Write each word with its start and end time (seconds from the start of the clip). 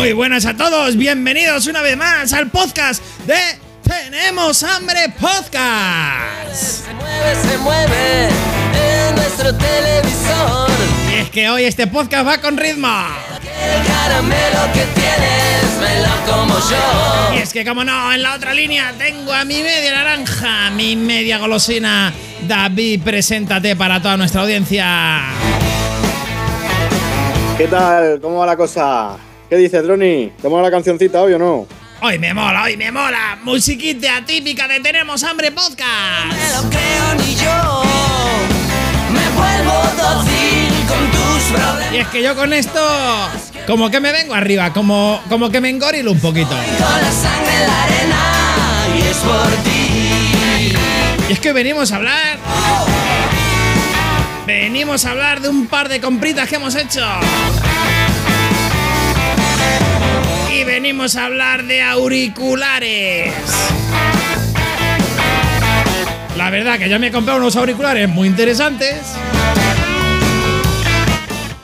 Muy 0.00 0.14
buenas 0.14 0.46
a 0.46 0.56
todos, 0.56 0.96
bienvenidos 0.96 1.66
una 1.66 1.82
vez 1.82 1.94
más 1.94 2.32
al 2.32 2.50
podcast 2.50 3.04
de 3.26 3.36
Tenemos 3.82 4.62
Hambre 4.62 5.12
Podcast. 5.20 6.54
Se 6.54 6.94
mueve, 6.94 7.34
se 7.34 7.58
mueve 7.58 8.28
en 8.28 9.14
nuestro 9.14 9.54
televisor. 9.54 10.70
Y 11.12 11.18
es 11.18 11.28
que 11.28 11.50
hoy 11.50 11.64
este 11.64 11.86
podcast 11.86 12.26
va 12.26 12.38
con 12.38 12.56
ritmo. 12.56 12.88
El 12.88 13.86
caramelo 13.86 14.72
que 14.72 14.86
tienes, 14.98 15.64
me 15.82 16.00
lo 16.00 16.32
como 16.32 16.58
yo. 16.70 17.34
Y 17.36 17.42
es 17.42 17.52
que 17.52 17.66
como 17.66 17.84
no, 17.84 18.10
en 18.10 18.22
la 18.22 18.36
otra 18.36 18.54
línea 18.54 18.94
tengo 18.96 19.34
a 19.34 19.44
mi 19.44 19.62
media 19.62 19.92
naranja, 19.92 20.70
mi 20.70 20.96
media 20.96 21.36
golosina. 21.36 22.10
David, 22.48 23.02
preséntate 23.02 23.76
para 23.76 24.00
toda 24.00 24.16
nuestra 24.16 24.40
audiencia. 24.40 25.24
¿Qué 27.58 27.66
tal? 27.66 28.18
¿Cómo 28.22 28.38
va 28.38 28.46
la 28.46 28.56
cosa? 28.56 29.18
¿Qué 29.50 29.56
dices, 29.56 29.82
Droni? 29.82 30.32
¿Te 30.40 30.48
mola 30.48 30.62
la 30.62 30.70
cancioncita 30.70 31.20
hoy 31.22 31.32
o 31.32 31.38
no? 31.38 31.66
Hoy 32.02 32.18
me 32.20 32.32
mola, 32.32 32.62
hoy 32.62 32.76
me 32.76 32.92
mola. 32.92 33.36
Musiquita 33.42 34.24
típica 34.24 34.68
de 34.68 34.78
Tenemos 34.78 35.24
Hambre 35.24 35.50
Me 35.50 35.56
Podcast. 35.56 35.82
lo 36.54 36.70
creo 36.70 37.14
ni 37.18 37.34
yo. 37.34 37.82
Me 39.12 39.28
vuelvo 39.36 39.72
dócil 40.00 40.72
con 40.86 41.10
tus 41.10 41.42
problemas. 41.52 41.92
Y 41.92 41.96
es 41.98 42.06
que 42.08 42.22
yo 42.22 42.36
con 42.36 42.52
esto, 42.52 42.80
como 43.66 43.90
que 43.90 43.98
me 43.98 44.12
vengo 44.12 44.34
arriba, 44.34 44.72
como, 44.72 45.20
como 45.28 45.50
que 45.50 45.60
me 45.60 45.68
engorilo 45.68 46.12
un 46.12 46.20
poquito. 46.20 46.50
Con 46.50 47.02
la 47.02 47.10
sangre 47.10 47.54
en 47.60 47.66
la 47.66 47.82
arena. 47.82 48.96
Y 48.96 49.02
es 49.10 49.16
por 49.16 49.50
ti. 49.64 51.28
Y 51.28 51.32
es 51.32 51.40
que 51.40 51.52
venimos 51.52 51.90
a 51.90 51.96
hablar. 51.96 52.38
Venimos 54.46 55.04
a 55.04 55.10
hablar 55.10 55.40
de 55.40 55.48
un 55.48 55.66
par 55.66 55.88
de 55.88 56.00
compritas 56.00 56.48
que 56.48 56.54
hemos 56.54 56.76
hecho. 56.76 57.04
Y 60.60 60.64
venimos 60.64 61.16
a 61.16 61.24
hablar 61.24 61.64
de 61.64 61.80
auriculares. 61.80 63.32
La 66.36 66.50
verdad 66.50 66.78
que 66.78 66.90
yo 66.90 66.98
me 66.98 67.06
he 67.06 67.10
comprado 67.10 67.38
unos 67.38 67.56
auriculares 67.56 68.10
muy 68.10 68.28
interesantes. 68.28 69.00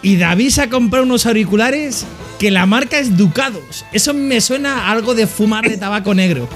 Y 0.01 0.17
David 0.17 0.49
se 0.49 0.63
ha 0.63 0.71
comprado 0.71 1.05
unos 1.05 1.27
auriculares 1.27 2.07
que 2.39 2.51
la 2.51 2.65
marca 2.65 2.99
es 2.99 3.19
Ducados. 3.19 3.85
Eso 3.93 4.15
me 4.15 4.41
suena 4.41 4.87
a 4.87 4.93
algo 4.93 5.15
de 5.15 5.27
fumar 5.27 5.69
de 5.69 5.77
tabaco 5.77 6.15
negro. 6.15 6.49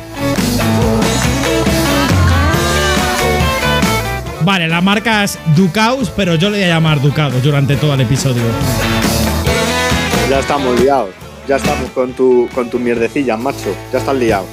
Vale, 4.44 4.66
la 4.66 4.80
marca 4.80 5.24
es 5.24 5.38
Ducaus, 5.54 6.10
pero 6.16 6.36
yo 6.36 6.48
le 6.48 6.56
voy 6.56 6.64
a 6.64 6.68
llamar 6.68 7.02
Ducados 7.02 7.42
durante 7.42 7.76
todo 7.76 7.92
el 7.92 8.00
episodio. 8.00 8.44
Ya 10.30 10.40
estamos 10.40 10.80
liados. 10.80 11.29
Ya 11.50 11.56
estamos 11.56 11.90
con 11.90 12.12
tu, 12.12 12.48
con 12.54 12.70
tu 12.70 12.78
mierdecilla, 12.78 13.36
macho. 13.36 13.74
Ya 13.92 13.98
estás 13.98 14.14
liado. 14.14 14.46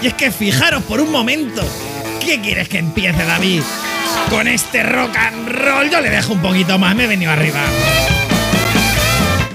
Y 0.00 0.06
es 0.06 0.14
que 0.14 0.30
fijaros 0.30 0.82
por 0.84 0.98
un 0.98 1.12
momento. 1.12 1.60
¿Qué 2.24 2.40
quieres 2.40 2.70
que 2.70 2.78
empiece, 2.78 3.22
David? 3.26 3.60
Con 4.30 4.48
este 4.48 4.82
rock 4.82 5.14
and 5.14 5.46
roll 5.46 5.90
yo 5.90 6.00
le 6.00 6.08
dejo 6.08 6.32
un 6.32 6.40
poquito 6.40 6.78
más, 6.78 6.96
me 6.96 7.04
he 7.04 7.06
venido 7.06 7.30
arriba. 7.32 7.60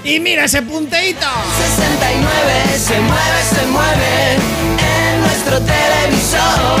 Y 0.04 0.20
mira 0.20 0.44
ese 0.44 0.62
punteíto. 0.62 1.26
69 1.58 2.78
se 2.78 3.00
mueve, 3.00 3.42
se 3.50 3.66
mueve 3.66 4.34
en 4.34 5.20
nuestro 5.20 5.58
televisor. 5.62 6.80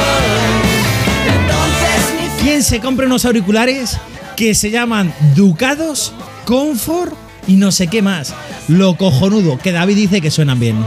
Entonces 1.26 2.14
mi 2.20 2.44
¿Quién 2.44 2.62
se 2.62 2.78
compra 2.78 3.06
unos 3.06 3.24
auriculares 3.24 3.98
que 4.36 4.54
se 4.54 4.70
llaman 4.70 5.12
Ducados, 5.34 6.14
Comfort 6.44 7.25
y 7.46 7.54
no 7.54 7.70
sé 7.72 7.86
qué 7.88 8.02
más? 8.02 8.34
Lo 8.68 8.96
cojonudo, 8.96 9.58
que 9.58 9.72
David 9.72 9.96
dice 9.96 10.20
que 10.20 10.30
suenan 10.30 10.58
bien. 10.60 10.84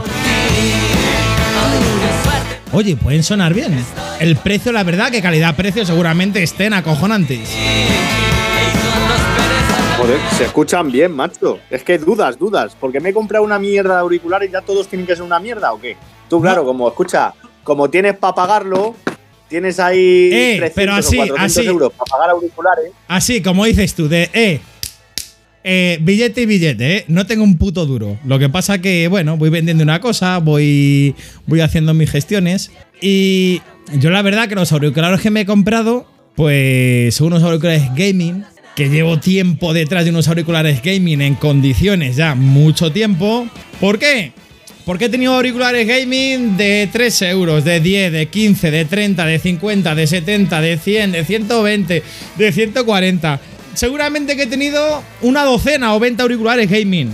Oye, 2.72 2.96
pueden 2.96 3.22
sonar 3.24 3.52
bien. 3.52 3.84
El 4.20 4.36
precio, 4.36 4.70
la 4.70 4.84
verdad, 4.84 5.10
que 5.10 5.20
calidad-precio 5.20 5.84
seguramente 5.84 6.42
estén 6.42 6.72
acojonantes. 6.72 7.48
Joder, 9.98 10.18
se 10.38 10.44
escuchan 10.44 10.90
bien, 10.90 11.12
macho. 11.12 11.58
Es 11.68 11.82
que 11.82 11.98
dudas, 11.98 12.38
dudas. 12.38 12.76
Porque 12.78 13.00
me 13.00 13.10
he 13.10 13.12
comprado 13.12 13.44
una 13.44 13.58
mierda 13.58 13.94
de 13.94 14.00
auriculares 14.00 14.48
y 14.48 14.52
ya 14.52 14.60
todos 14.62 14.86
tienen 14.88 15.06
que 15.06 15.14
ser 15.14 15.22
una 15.24 15.38
mierda 15.40 15.72
o 15.72 15.80
qué? 15.80 15.96
Tú, 16.28 16.40
claro, 16.40 16.64
como 16.64 16.88
escucha, 16.88 17.34
como 17.64 17.90
tienes 17.90 18.16
para 18.16 18.34
pagarlo, 18.34 18.94
tienes 19.48 19.80
ahí 19.80 20.30
Eh, 20.32 20.54
300 20.58 20.72
pero 20.74 20.94
así, 20.94 21.16
o 21.16 21.26
400 21.26 21.56
así. 21.58 21.66
euros 21.66 21.92
para 21.92 22.08
pagar 22.08 22.30
auriculares. 22.30 22.92
Así, 23.08 23.42
como 23.42 23.64
dices 23.64 23.94
tú, 23.94 24.08
de 24.08 24.30
eh, 24.32 24.60
eh, 25.62 25.98
billete 26.00 26.42
y 26.42 26.46
billete, 26.46 26.96
¿eh? 26.96 27.04
No 27.08 27.26
tengo 27.26 27.44
un 27.44 27.58
puto 27.58 27.86
duro. 27.86 28.18
Lo 28.24 28.38
que 28.38 28.48
pasa 28.48 28.80
que, 28.80 29.08
bueno, 29.08 29.36
voy 29.36 29.50
vendiendo 29.50 29.82
una 29.82 30.00
cosa, 30.00 30.38
voy, 30.38 31.14
voy 31.46 31.60
haciendo 31.60 31.92
mis 31.94 32.10
gestiones. 32.10 32.70
Y 33.00 33.60
yo 33.98 34.10
la 34.10 34.22
verdad 34.22 34.48
que 34.48 34.54
los 34.54 34.72
auriculares 34.72 35.20
que 35.20 35.30
me 35.30 35.42
he 35.42 35.46
comprado, 35.46 36.06
pues 36.34 37.14
son 37.14 37.28
unos 37.28 37.42
auriculares 37.42 37.94
gaming, 37.94 38.44
que 38.74 38.88
llevo 38.88 39.18
tiempo 39.18 39.74
detrás 39.74 40.04
de 40.04 40.10
unos 40.10 40.28
auriculares 40.28 40.82
gaming 40.82 41.20
en 41.20 41.34
condiciones 41.34 42.16
ya 42.16 42.34
mucho 42.34 42.90
tiempo. 42.92 43.46
¿Por 43.80 43.98
qué? 43.98 44.32
Porque 44.86 45.04
he 45.04 45.08
tenido 45.08 45.34
auriculares 45.34 45.86
gaming 45.86 46.56
de 46.56 46.88
3 46.90 47.22
euros, 47.22 47.64
de 47.64 47.80
10, 47.80 48.12
de 48.12 48.26
15, 48.26 48.70
de 48.70 48.84
30, 48.86 49.26
de 49.26 49.38
50, 49.38 49.94
de 49.94 50.06
70, 50.06 50.60
de 50.60 50.78
100, 50.78 51.12
de 51.12 51.24
120, 51.24 52.02
de 52.38 52.52
140. 52.52 53.40
Seguramente 53.74 54.36
que 54.36 54.42
he 54.42 54.46
tenido 54.46 55.02
una 55.22 55.44
docena 55.44 55.94
o 55.94 56.00
20 56.00 56.22
auriculares 56.22 56.70
gaming. 56.70 57.10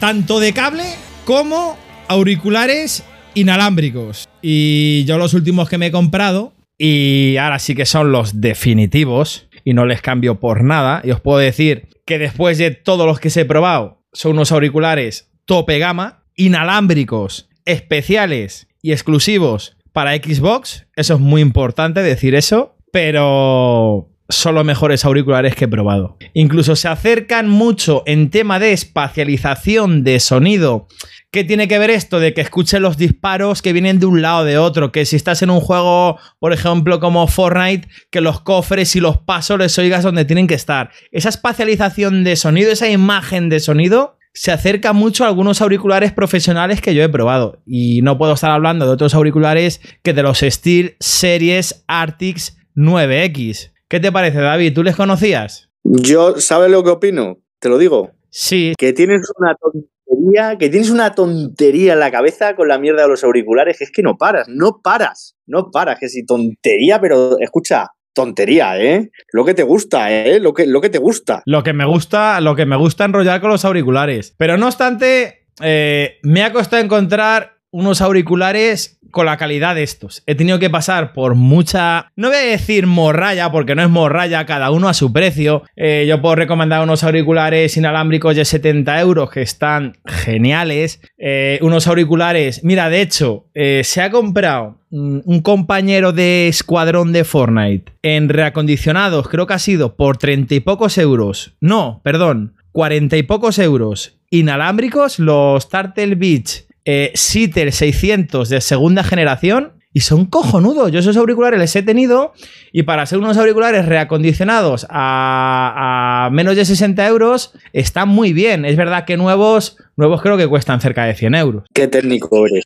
Tanto 0.00 0.40
de 0.40 0.52
cable 0.52 0.84
como 1.24 1.76
auriculares 2.08 3.04
inalámbricos. 3.34 4.28
Y 4.42 5.04
yo 5.06 5.18
los 5.18 5.34
últimos 5.34 5.68
que 5.68 5.78
me 5.78 5.86
he 5.86 5.92
comprado, 5.92 6.52
y 6.78 7.36
ahora 7.38 7.58
sí 7.58 7.74
que 7.74 7.86
son 7.86 8.12
los 8.12 8.40
definitivos, 8.40 9.48
y 9.64 9.74
no 9.74 9.86
les 9.86 10.02
cambio 10.02 10.40
por 10.40 10.62
nada, 10.62 11.00
y 11.04 11.10
os 11.10 11.20
puedo 11.20 11.38
decir 11.38 11.88
que 12.04 12.18
después 12.18 12.58
de 12.58 12.70
todos 12.70 13.06
los 13.06 13.20
que 13.20 13.30
se 13.30 13.42
he 13.42 13.44
probado, 13.44 14.02
son 14.12 14.32
unos 14.32 14.52
auriculares 14.52 15.30
tope 15.46 15.78
gama, 15.78 16.24
inalámbricos, 16.36 17.48
especiales 17.64 18.68
y 18.82 18.92
exclusivos 18.92 19.76
para 19.92 20.14
Xbox. 20.14 20.86
Eso 20.96 21.14
es 21.14 21.20
muy 21.20 21.40
importante 21.40 22.02
decir 22.02 22.34
eso, 22.34 22.76
pero 22.92 24.10
son 24.28 24.54
los 24.54 24.64
mejores 24.64 25.04
auriculares 25.04 25.54
que 25.54 25.66
he 25.66 25.68
probado. 25.68 26.16
Incluso 26.32 26.76
se 26.76 26.88
acercan 26.88 27.48
mucho 27.48 28.02
en 28.06 28.30
tema 28.30 28.58
de 28.58 28.72
espacialización 28.72 30.02
de 30.02 30.18
sonido. 30.20 30.88
¿Qué 31.30 31.44
tiene 31.44 31.68
que 31.68 31.78
ver 31.78 31.90
esto 31.90 32.20
de 32.20 32.32
que 32.32 32.40
escuche 32.40 32.80
los 32.80 32.96
disparos 32.96 33.60
que 33.60 33.72
vienen 33.72 33.98
de 33.98 34.06
un 34.06 34.22
lado 34.22 34.40
o 34.40 34.44
de 34.44 34.56
otro? 34.56 34.92
Que 34.92 35.04
si 35.04 35.16
estás 35.16 35.42
en 35.42 35.50
un 35.50 35.60
juego, 35.60 36.18
por 36.38 36.52
ejemplo, 36.52 37.00
como 37.00 37.26
Fortnite, 37.26 37.88
que 38.10 38.20
los 38.20 38.40
cofres 38.40 38.94
y 38.96 39.00
los 39.00 39.18
pasos 39.18 39.58
les 39.58 39.76
oigas 39.78 40.04
donde 40.04 40.24
tienen 40.24 40.46
que 40.46 40.54
estar. 40.54 40.90
Esa 41.10 41.28
espacialización 41.28 42.24
de 42.24 42.36
sonido, 42.36 42.70
esa 42.70 42.88
imagen 42.88 43.48
de 43.48 43.60
sonido, 43.60 44.16
se 44.32 44.52
acerca 44.52 44.92
mucho 44.92 45.24
a 45.24 45.28
algunos 45.28 45.60
auriculares 45.60 46.12
profesionales 46.12 46.80
que 46.80 46.94
yo 46.94 47.02
he 47.02 47.08
probado. 47.08 47.62
Y 47.66 48.00
no 48.02 48.16
puedo 48.16 48.34
estar 48.34 48.50
hablando 48.50 48.86
de 48.86 48.92
otros 48.92 49.14
auriculares 49.14 49.80
que 50.02 50.12
de 50.12 50.22
los 50.22 50.38
Steel 50.38 50.96
Series 50.98 51.84
Arctics 51.88 52.56
9X. 52.76 53.73
¿Qué 53.88 54.00
te 54.00 54.10
parece, 54.10 54.38
David? 54.38 54.74
¿Tú 54.74 54.82
les 54.82 54.96
conocías? 54.96 55.70
Yo, 55.84 56.40
¿sabes 56.40 56.70
lo 56.70 56.82
que 56.82 56.90
opino? 56.90 57.38
Te 57.58 57.68
lo 57.68 57.78
digo. 57.78 58.12
Sí, 58.30 58.72
Que 58.78 58.92
tienes 58.92 59.30
una 59.38 59.54
tontería, 59.54 60.56
que 60.58 60.68
tienes 60.68 60.90
una 60.90 61.14
tontería 61.14 61.92
en 61.92 62.00
la 62.00 62.10
cabeza 62.10 62.56
con 62.56 62.66
la 62.68 62.78
mierda 62.78 63.02
de 63.02 63.08
los 63.08 63.22
auriculares, 63.22 63.78
que 63.78 63.84
es 63.84 63.92
que 63.92 64.02
no 64.02 64.16
paras, 64.16 64.48
no 64.48 64.80
paras, 64.82 65.36
no 65.46 65.70
paras, 65.70 65.98
que 66.00 66.08
si 66.08 66.24
tontería, 66.24 67.00
pero 67.00 67.38
escucha, 67.38 67.90
tontería, 68.12 68.80
¿eh? 68.80 69.10
Lo 69.32 69.44
que 69.44 69.54
te 69.54 69.62
gusta, 69.62 70.10
¿eh? 70.10 70.40
Lo 70.40 70.54
que, 70.54 70.66
lo 70.66 70.80
que 70.80 70.90
te 70.90 70.98
gusta. 70.98 71.42
Lo 71.46 71.62
que 71.62 71.72
me 71.72 71.84
gusta, 71.84 72.40
lo 72.40 72.56
que 72.56 72.66
me 72.66 72.76
gusta 72.76 73.04
enrollar 73.04 73.40
con 73.40 73.50
los 73.50 73.64
auriculares. 73.64 74.34
Pero 74.38 74.56
no 74.56 74.66
obstante, 74.66 75.46
eh, 75.62 76.18
me 76.22 76.42
ha 76.42 76.52
costado 76.52 76.82
encontrar 76.82 77.58
unos 77.70 78.00
auriculares 78.00 78.98
con 79.14 79.24
la 79.24 79.38
calidad 79.38 79.74
de 79.74 79.82
estos. 79.82 80.22
He 80.26 80.34
tenido 80.34 80.58
que 80.58 80.68
pasar 80.68 81.14
por 81.14 81.36
mucha. 81.36 82.10
No 82.16 82.28
voy 82.28 82.36
a 82.36 82.40
decir 82.40 82.86
morralla, 82.86 83.50
porque 83.50 83.74
no 83.74 83.82
es 83.82 83.88
morralla, 83.88 84.44
cada 84.44 84.70
uno 84.70 84.88
a 84.88 84.94
su 84.94 85.12
precio. 85.12 85.62
Eh, 85.76 86.04
yo 86.06 86.20
puedo 86.20 86.34
recomendar 86.34 86.82
unos 86.82 87.04
auriculares 87.04 87.76
inalámbricos 87.78 88.36
de 88.36 88.44
70 88.44 89.00
euros 89.00 89.30
que 89.30 89.40
están 89.40 89.96
geniales. 90.04 91.00
Eh, 91.16 91.58
unos 91.62 91.86
auriculares. 91.86 92.62
Mira, 92.64 92.90
de 92.90 93.00
hecho, 93.00 93.46
eh, 93.54 93.82
se 93.84 94.02
ha 94.02 94.10
comprado 94.10 94.80
mm, 94.90 95.20
un 95.24 95.40
compañero 95.40 96.12
de 96.12 96.48
escuadrón 96.48 97.12
de 97.12 97.24
Fortnite 97.24 97.92
en 98.02 98.28
reacondicionados, 98.28 99.28
creo 99.28 99.46
que 99.46 99.54
ha 99.54 99.58
sido 99.58 99.94
por 99.96 100.18
30 100.18 100.56
y 100.56 100.60
pocos 100.60 100.98
euros. 100.98 101.54
No, 101.60 102.00
perdón, 102.02 102.56
40 102.72 103.16
y 103.16 103.22
pocos 103.22 103.60
euros. 103.60 104.18
Inalámbricos, 104.30 105.20
los 105.20 105.68
Turtle 105.68 106.16
Beach 106.16 106.64
eh, 106.84 107.12
Sitter 107.14 107.72
600 107.72 108.48
de 108.48 108.60
segunda 108.60 109.04
generación 109.04 109.74
y 109.94 110.00
son 110.00 110.26
cojonudos. 110.26 110.90
Yo 110.90 110.98
esos 110.98 111.16
auriculares 111.16 111.58
les 111.58 111.74
he 111.76 111.82
tenido 111.82 112.32
y 112.72 112.82
para 112.82 113.06
ser 113.06 113.18
unos 113.18 113.38
auriculares 113.38 113.86
reacondicionados 113.86 114.86
a, 114.90 116.28
menos 116.32 116.56
de 116.56 116.64
60 116.64 117.06
euros 117.06 117.52
están 117.72 118.08
muy 118.08 118.32
bien. 118.32 118.64
Es 118.64 118.76
verdad 118.76 119.04
que 119.04 119.16
nuevos, 119.16 119.78
nuevos 119.96 120.20
creo 120.20 120.36
que 120.36 120.48
cuestan 120.48 120.80
cerca 120.80 121.04
de 121.04 121.14
100 121.14 121.34
euros. 121.36 121.64
Qué 121.72 121.86
técnico 121.86 122.44
eres. 122.46 122.64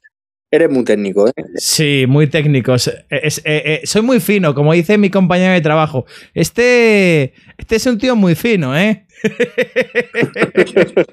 Eres 0.50 0.70
muy 0.70 0.82
técnico, 0.84 1.28
¿eh? 1.28 1.32
Sí, 1.56 2.06
muy 2.08 2.26
técnicos. 2.26 2.90
Es- 3.10 3.38
eh, 3.44 3.62
eh, 3.64 3.80
soy 3.84 4.00
muy 4.02 4.18
fino, 4.20 4.54
como 4.54 4.72
dice 4.72 4.96
mi 4.96 5.10
compañero 5.10 5.52
de 5.52 5.60
trabajo. 5.60 6.06
Este, 6.32 7.34
este 7.58 7.76
es 7.76 7.86
un 7.86 7.98
tío 7.98 8.16
muy 8.16 8.34
fino, 8.34 8.76
¿eh? 8.76 9.04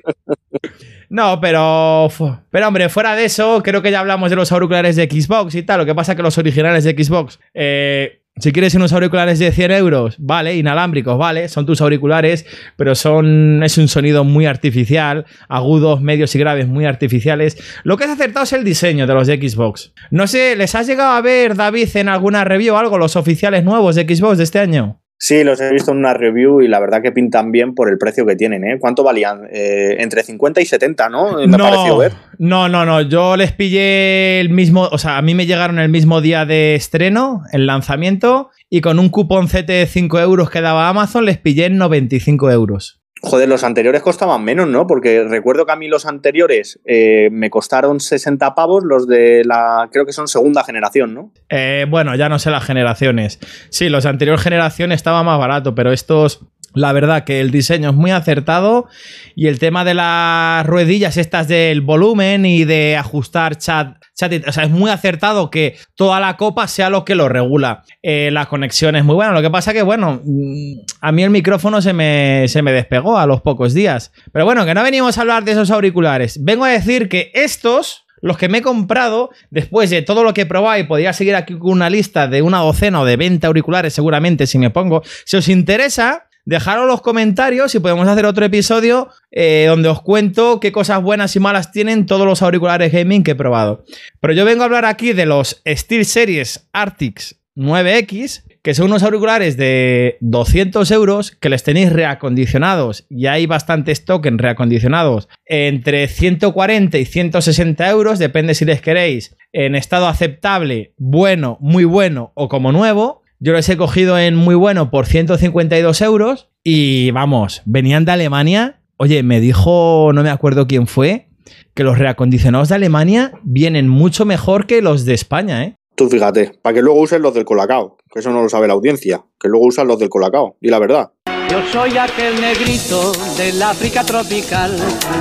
No, 1.10 1.40
pero. 1.40 2.10
Pero, 2.50 2.68
hombre, 2.68 2.90
fuera 2.90 3.16
de 3.16 3.26
eso, 3.26 3.62
creo 3.64 3.82
que 3.82 3.92
ya 3.92 4.00
hablamos 4.00 4.30
de 4.32 4.36
los 4.36 4.52
auriculares 4.52 4.96
de 4.96 5.04
Xbox 5.06 5.54
y 5.56 5.64
tal. 5.64 5.80
Lo 5.80 5.86
que 5.86 5.94
pasa 5.96 6.16
que 6.16 6.24
los 6.24 6.38
originales 6.38 6.84
de 6.84 6.92
Xbox. 6.92 7.40
eh, 7.54 8.22
si 8.38 8.52
quieres 8.52 8.76
unos 8.76 8.92
auriculares 8.92 9.40
de 9.40 9.52
100 9.54 9.72
euros, 9.72 10.16
vale, 10.20 10.58
inalámbricos, 10.58 11.18
vale, 11.18 11.48
son 11.48 11.66
tus 11.66 11.80
auriculares, 11.80 12.46
pero 12.76 12.94
son. 12.94 13.64
Es 13.64 13.78
un 13.78 13.88
sonido 13.88 14.26
muy 14.26 14.46
artificial, 14.46 15.26
agudos, 15.48 16.02
medios 16.02 16.36
y 16.36 16.40
graves 16.40 16.68
muy 16.68 16.86
artificiales. 16.86 17.58
Lo 17.84 17.96
que 17.96 18.04
has 18.04 18.10
acertado 18.10 18.44
es 18.44 18.52
el 18.52 18.66
diseño 18.66 19.08
de 19.08 19.14
los 19.14 19.28
de 19.28 19.38
Xbox. 19.38 19.94
No 20.12 20.28
sé, 20.28 20.58
¿les 20.58 20.76
has 20.76 20.86
llegado 20.86 21.12
a 21.12 21.22
ver, 21.22 21.56
David, 21.56 21.96
en 21.96 22.10
alguna 22.10 22.44
review 22.44 22.76
o 22.76 22.78
algo, 22.78 22.98
los 22.98 23.16
oficiales 23.16 23.64
nuevos 23.64 23.96
de 23.96 24.04
Xbox 24.04 24.38
de 24.38 24.44
este 24.44 24.60
año? 24.60 25.05
Sí, 25.18 25.44
los 25.44 25.62
he 25.62 25.72
visto 25.72 25.92
en 25.92 25.98
una 25.98 26.14
review 26.14 26.62
y 26.62 26.68
la 26.68 26.80
verdad 26.80 27.02
que 27.02 27.12
pintan 27.12 27.52
bien 27.52 27.74
por 27.74 27.90
el 27.90 27.98
precio 27.98 28.26
que 28.26 28.36
tienen, 28.36 28.64
¿eh? 28.66 28.78
¿Cuánto 28.80 29.04
valían? 29.04 29.48
Eh, 29.52 29.96
entre 30.00 30.24
50 30.24 30.62
y 30.62 30.66
70, 30.66 31.10
¿no? 31.10 31.38
Me 31.48 31.56
ha 31.56 31.58
parecido 31.58 31.98
ver. 31.98 32.12
no, 32.38 32.68
no, 32.68 32.86
no. 32.86 33.02
Yo 33.02 33.38
les 33.38 33.54
pillé 33.54 34.42
el 34.42 34.50
mismo. 34.50 34.90
O 34.92 34.98
sea, 34.98 35.18
a 35.18 35.22
mí 35.22 35.34
me 35.34 35.46
llegaron 35.46 35.80
el 35.80 35.90
mismo 35.90 36.20
día 36.20 36.46
de 36.46 36.76
estreno, 36.76 37.44
el 37.54 37.66
lanzamiento, 37.66 38.50
y 38.70 38.82
con 38.82 39.00
un 39.00 39.10
cupón 39.10 39.48
CT 39.48 39.68
de 39.68 39.88
5 39.88 40.20
euros 40.20 40.50
que 40.50 40.62
daba 40.62 40.90
Amazon, 40.90 41.26
les 41.26 41.38
pillé 41.38 41.66
en 41.66 41.78
95 41.78 42.52
euros. 42.52 43.05
Joder, 43.22 43.48
los 43.48 43.64
anteriores 43.64 44.02
costaban 44.02 44.44
menos, 44.44 44.68
¿no? 44.68 44.88
Porque 44.88 45.24
recuerdo 45.24 45.66
que 45.66 45.72
a 45.72 45.78
mí 45.78 45.88
los 45.88 46.06
anteriores 46.06 46.80
eh, 46.86 47.30
me 47.32 47.50
costaron 47.50 48.00
60 48.00 48.54
pavos, 48.56 48.84
los 48.84 49.08
de 49.08 49.44
la, 49.46 49.88
creo 49.92 50.06
que 50.06 50.12
son 50.12 50.28
segunda 50.28 50.64
generación, 50.64 51.14
¿no? 51.14 51.32
Eh, 51.50 51.86
bueno, 51.90 52.16
ya 52.16 52.28
no 52.28 52.40
sé 52.40 52.52
las 52.52 52.66
generaciones. 52.66 53.40
Sí, 53.70 53.90
los 53.90 54.06
anteriores 54.06 54.44
generaciones 54.44 54.98
estaba 54.98 55.24
más 55.24 55.40
barato, 55.40 55.74
pero 55.74 55.92
estos. 55.92 56.42
La 56.76 56.94
verdad 56.94 57.24
que 57.24 57.42
el 57.42 57.52
diseño 57.52 57.90
es 57.90 57.96
muy 57.96 58.12
acertado 58.12 58.88
y 59.36 59.48
el 59.48 59.60
tema 59.60 59.84
de 59.84 59.94
las 59.94 60.66
ruedillas 60.66 61.18
estas 61.18 61.48
del 61.48 61.82
volumen 61.82 62.46
y 62.46 62.66
de 62.66 62.98
ajustar 62.98 63.58
chat, 63.58 63.98
chat 64.14 64.48
o 64.48 64.52
sea, 64.52 64.66
es 64.66 64.70
muy 64.70 64.92
acertado 64.92 65.50
que 65.50 65.78
toda 65.96 66.20
la 66.20 66.38
copa 66.38 66.68
sea 66.68 66.90
lo 66.90 67.06
que 67.06 67.16
lo 67.16 67.30
regula. 67.30 67.84
Eh, 68.04 68.30
la 68.32 68.46
conexión 68.48 68.96
es 68.96 69.04
muy 69.04 69.16
buena, 69.16 69.32
lo 69.32 69.42
que 69.42 69.50
pasa 69.50 69.74
que, 69.74 69.82
bueno, 69.82 70.22
mm, 70.24 70.80
a 71.02 71.12
mí 71.12 71.24
el 71.24 71.30
micrófono 71.30 71.82
se 71.82 71.94
me, 71.94 72.46
se 72.48 72.62
me 72.62 72.72
despegó 72.72 73.18
a 73.18 73.26
los 73.26 73.42
pocos 73.42 73.74
días. 73.74 74.12
Pero 74.32 74.46
bueno, 74.46 74.66
que 74.66 74.74
no 74.74 74.84
venimos 74.84 75.18
a 75.18 75.22
hablar 75.22 75.44
de 75.44 75.54
esos 75.54 75.72
auriculares. 75.72 76.44
Vengo 76.44 76.66
a 76.66 76.70
decir 76.70 77.10
que 77.10 77.32
estos 77.34 78.06
los 78.26 78.40
que 78.40 78.50
me 78.50 78.58
he 78.58 78.62
comprado, 78.64 79.30
después 79.52 79.92
de 79.92 80.02
todo 80.02 80.24
lo 80.24 80.34
que 80.34 80.42
he 80.42 80.46
podría 80.86 81.14
seguir 81.14 81.36
aquí 81.36 81.58
con 81.60 81.72
una 81.72 81.92
lista 81.92 82.28
de 82.28 82.42
una 82.42 82.58
docena 82.58 83.02
o 83.02 83.06
de 83.06 83.18
20 83.18 83.46
auriculares, 83.46 83.94
seguramente, 83.94 84.48
si 84.48 84.58
me 84.58 84.72
pongo. 84.72 85.04
Si 85.26 85.38
os 85.38 85.48
interesa, 85.48 86.28
dejaros 86.46 86.88
los 86.88 87.02
comentarios 87.02 87.76
y 87.76 87.80
podemos 87.80 88.08
hacer 88.08 88.26
otro 88.26 88.46
episodio 88.46 89.10
eh, 89.32 89.66
donde 89.68 89.90
os 89.90 90.02
cuento 90.02 90.60
qué 90.60 90.72
cosas 90.72 91.02
buenas 91.02 91.36
y 91.36 91.40
malas 91.40 91.72
tienen 91.72 92.06
todos 92.06 92.26
los 92.26 92.42
auriculares 92.42 92.92
gaming 92.92 93.24
que 93.24 93.32
he 93.32 93.36
probado. 93.36 93.84
Pero 94.22 94.34
yo 94.34 94.46
vengo 94.46 94.62
a 94.62 94.66
hablar 94.66 94.86
aquí 94.86 95.14
de 95.14 95.26
los 95.26 95.62
SteelSeries 95.68 96.70
Arctics 96.72 97.42
9X, 97.56 98.44
que 98.62 98.74
son 98.74 98.88
unos 98.88 99.04
auriculares 99.04 99.58
de 99.58 100.18
200 100.22 100.90
euros 100.92 101.32
que 101.32 101.50
les 101.50 101.64
tenéis 101.64 101.94
reacondicionados 101.94 103.06
y 103.10 103.28
hay 103.28 103.46
bastante 103.46 103.92
stock 103.92 104.26
en 104.26 104.40
reacondicionados 104.40 105.30
entre 105.46 106.08
140 106.08 106.98
y 106.98 107.06
160 107.06 107.90
euros, 107.90 108.20
depende 108.20 108.56
si 108.56 108.66
les 108.66 108.82
queréis 108.82 109.38
en 109.54 109.76
estado 109.76 110.08
aceptable, 110.08 110.94
bueno, 110.98 111.58
muy 111.62 111.86
bueno 111.86 112.32
o 112.36 112.50
como 112.50 112.72
nuevo. 112.72 113.24
Yo 113.46 113.54
los 113.54 113.70
he 113.70 113.78
cogido 113.78 114.18
en 114.18 114.36
muy 114.36 114.56
bueno 114.56 114.90
por 114.90 115.06
152 115.06 116.02
euros 116.02 116.50
y 116.64 117.12
vamos, 117.12 117.62
venían 117.66 118.04
de 118.04 118.12
Alemania. 118.12 118.82
Oye, 118.98 119.22
me 119.22 119.40
dijo, 119.40 120.10
no 120.16 120.24
me 120.24 120.32
acuerdo 120.32 120.66
quién 120.66 120.88
fue, 120.88 121.30
que 121.76 121.84
los 121.84 122.00
reacondicionados 122.00 122.70
de 122.70 122.76
Alemania 122.76 123.34
vienen 123.44 123.88
mucho 123.88 124.26
mejor 124.26 124.66
que 124.66 124.82
los 124.82 125.06
de 125.06 125.14
España, 125.14 125.64
¿eh? 125.64 125.76
Tú 125.94 126.10
fíjate, 126.10 126.54
para 126.60 126.74
que 126.74 126.82
luego 126.82 127.00
usen 127.00 127.22
los 127.22 127.36
del 127.36 127.46
Colacao, 127.46 127.98
que 128.12 128.22
eso 128.22 128.32
no 128.32 128.42
lo 128.42 128.50
sabe 128.50 128.66
la 128.66 128.74
audiencia, 128.74 129.24
que 129.40 129.48
luego 129.48 129.68
usan 129.68 129.88
los 129.88 130.00
del 130.00 130.10
Colacao, 130.10 130.58
y 130.60 130.70
la 130.70 130.80
verdad. 130.80 131.12
Yo 131.50 131.62
soy 131.72 131.98
aquel 131.98 132.42
negrito 132.42 133.12
del 133.38 133.62
África 133.62 134.04
tropical 134.04 134.76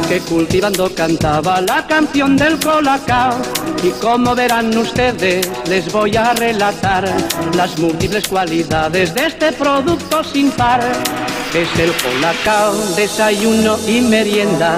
que 0.08 0.20
cultivando 0.20 0.92
cantaba 0.94 1.60
la 1.60 1.86
canción 1.86 2.36
del 2.36 2.58
colacao. 2.58 3.36
Y 3.82 3.90
como 4.00 4.34
verán 4.34 4.76
ustedes, 4.76 5.50
les 5.68 5.92
voy 5.92 6.16
a 6.16 6.32
relatar 6.32 7.04
las 7.54 7.78
múltiples 7.78 8.26
cualidades 8.26 9.14
de 9.14 9.26
este 9.26 9.52
producto 9.52 10.24
sin 10.24 10.50
par. 10.52 10.80
Es 11.54 11.78
el 11.78 11.92
colacao, 12.02 12.72
desayuno 12.96 13.76
y 13.86 14.00
merienda. 14.00 14.74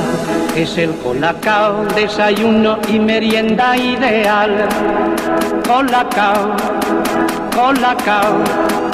Es 0.55 0.76
el 0.76 0.94
colacao, 0.96 1.87
desayuno 1.94 2.78
y 2.87 2.99
merienda 2.99 3.75
ideal. 3.78 4.69
Colacao, 5.67 6.55
colacao, 7.55 8.44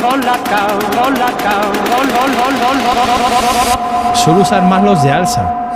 colacao, 0.00 0.78
colacao, 0.94 1.72
col, 1.90 2.06
col, 2.14 2.32
col, 2.38 2.54
col, 2.62 2.78
col, 2.86 3.00
col. 3.74 4.16
Suelo 4.16 4.42
usar 4.42 4.62
más 4.62 4.84
los 4.84 5.02
de 5.02 5.10
Alsa. 5.10 5.72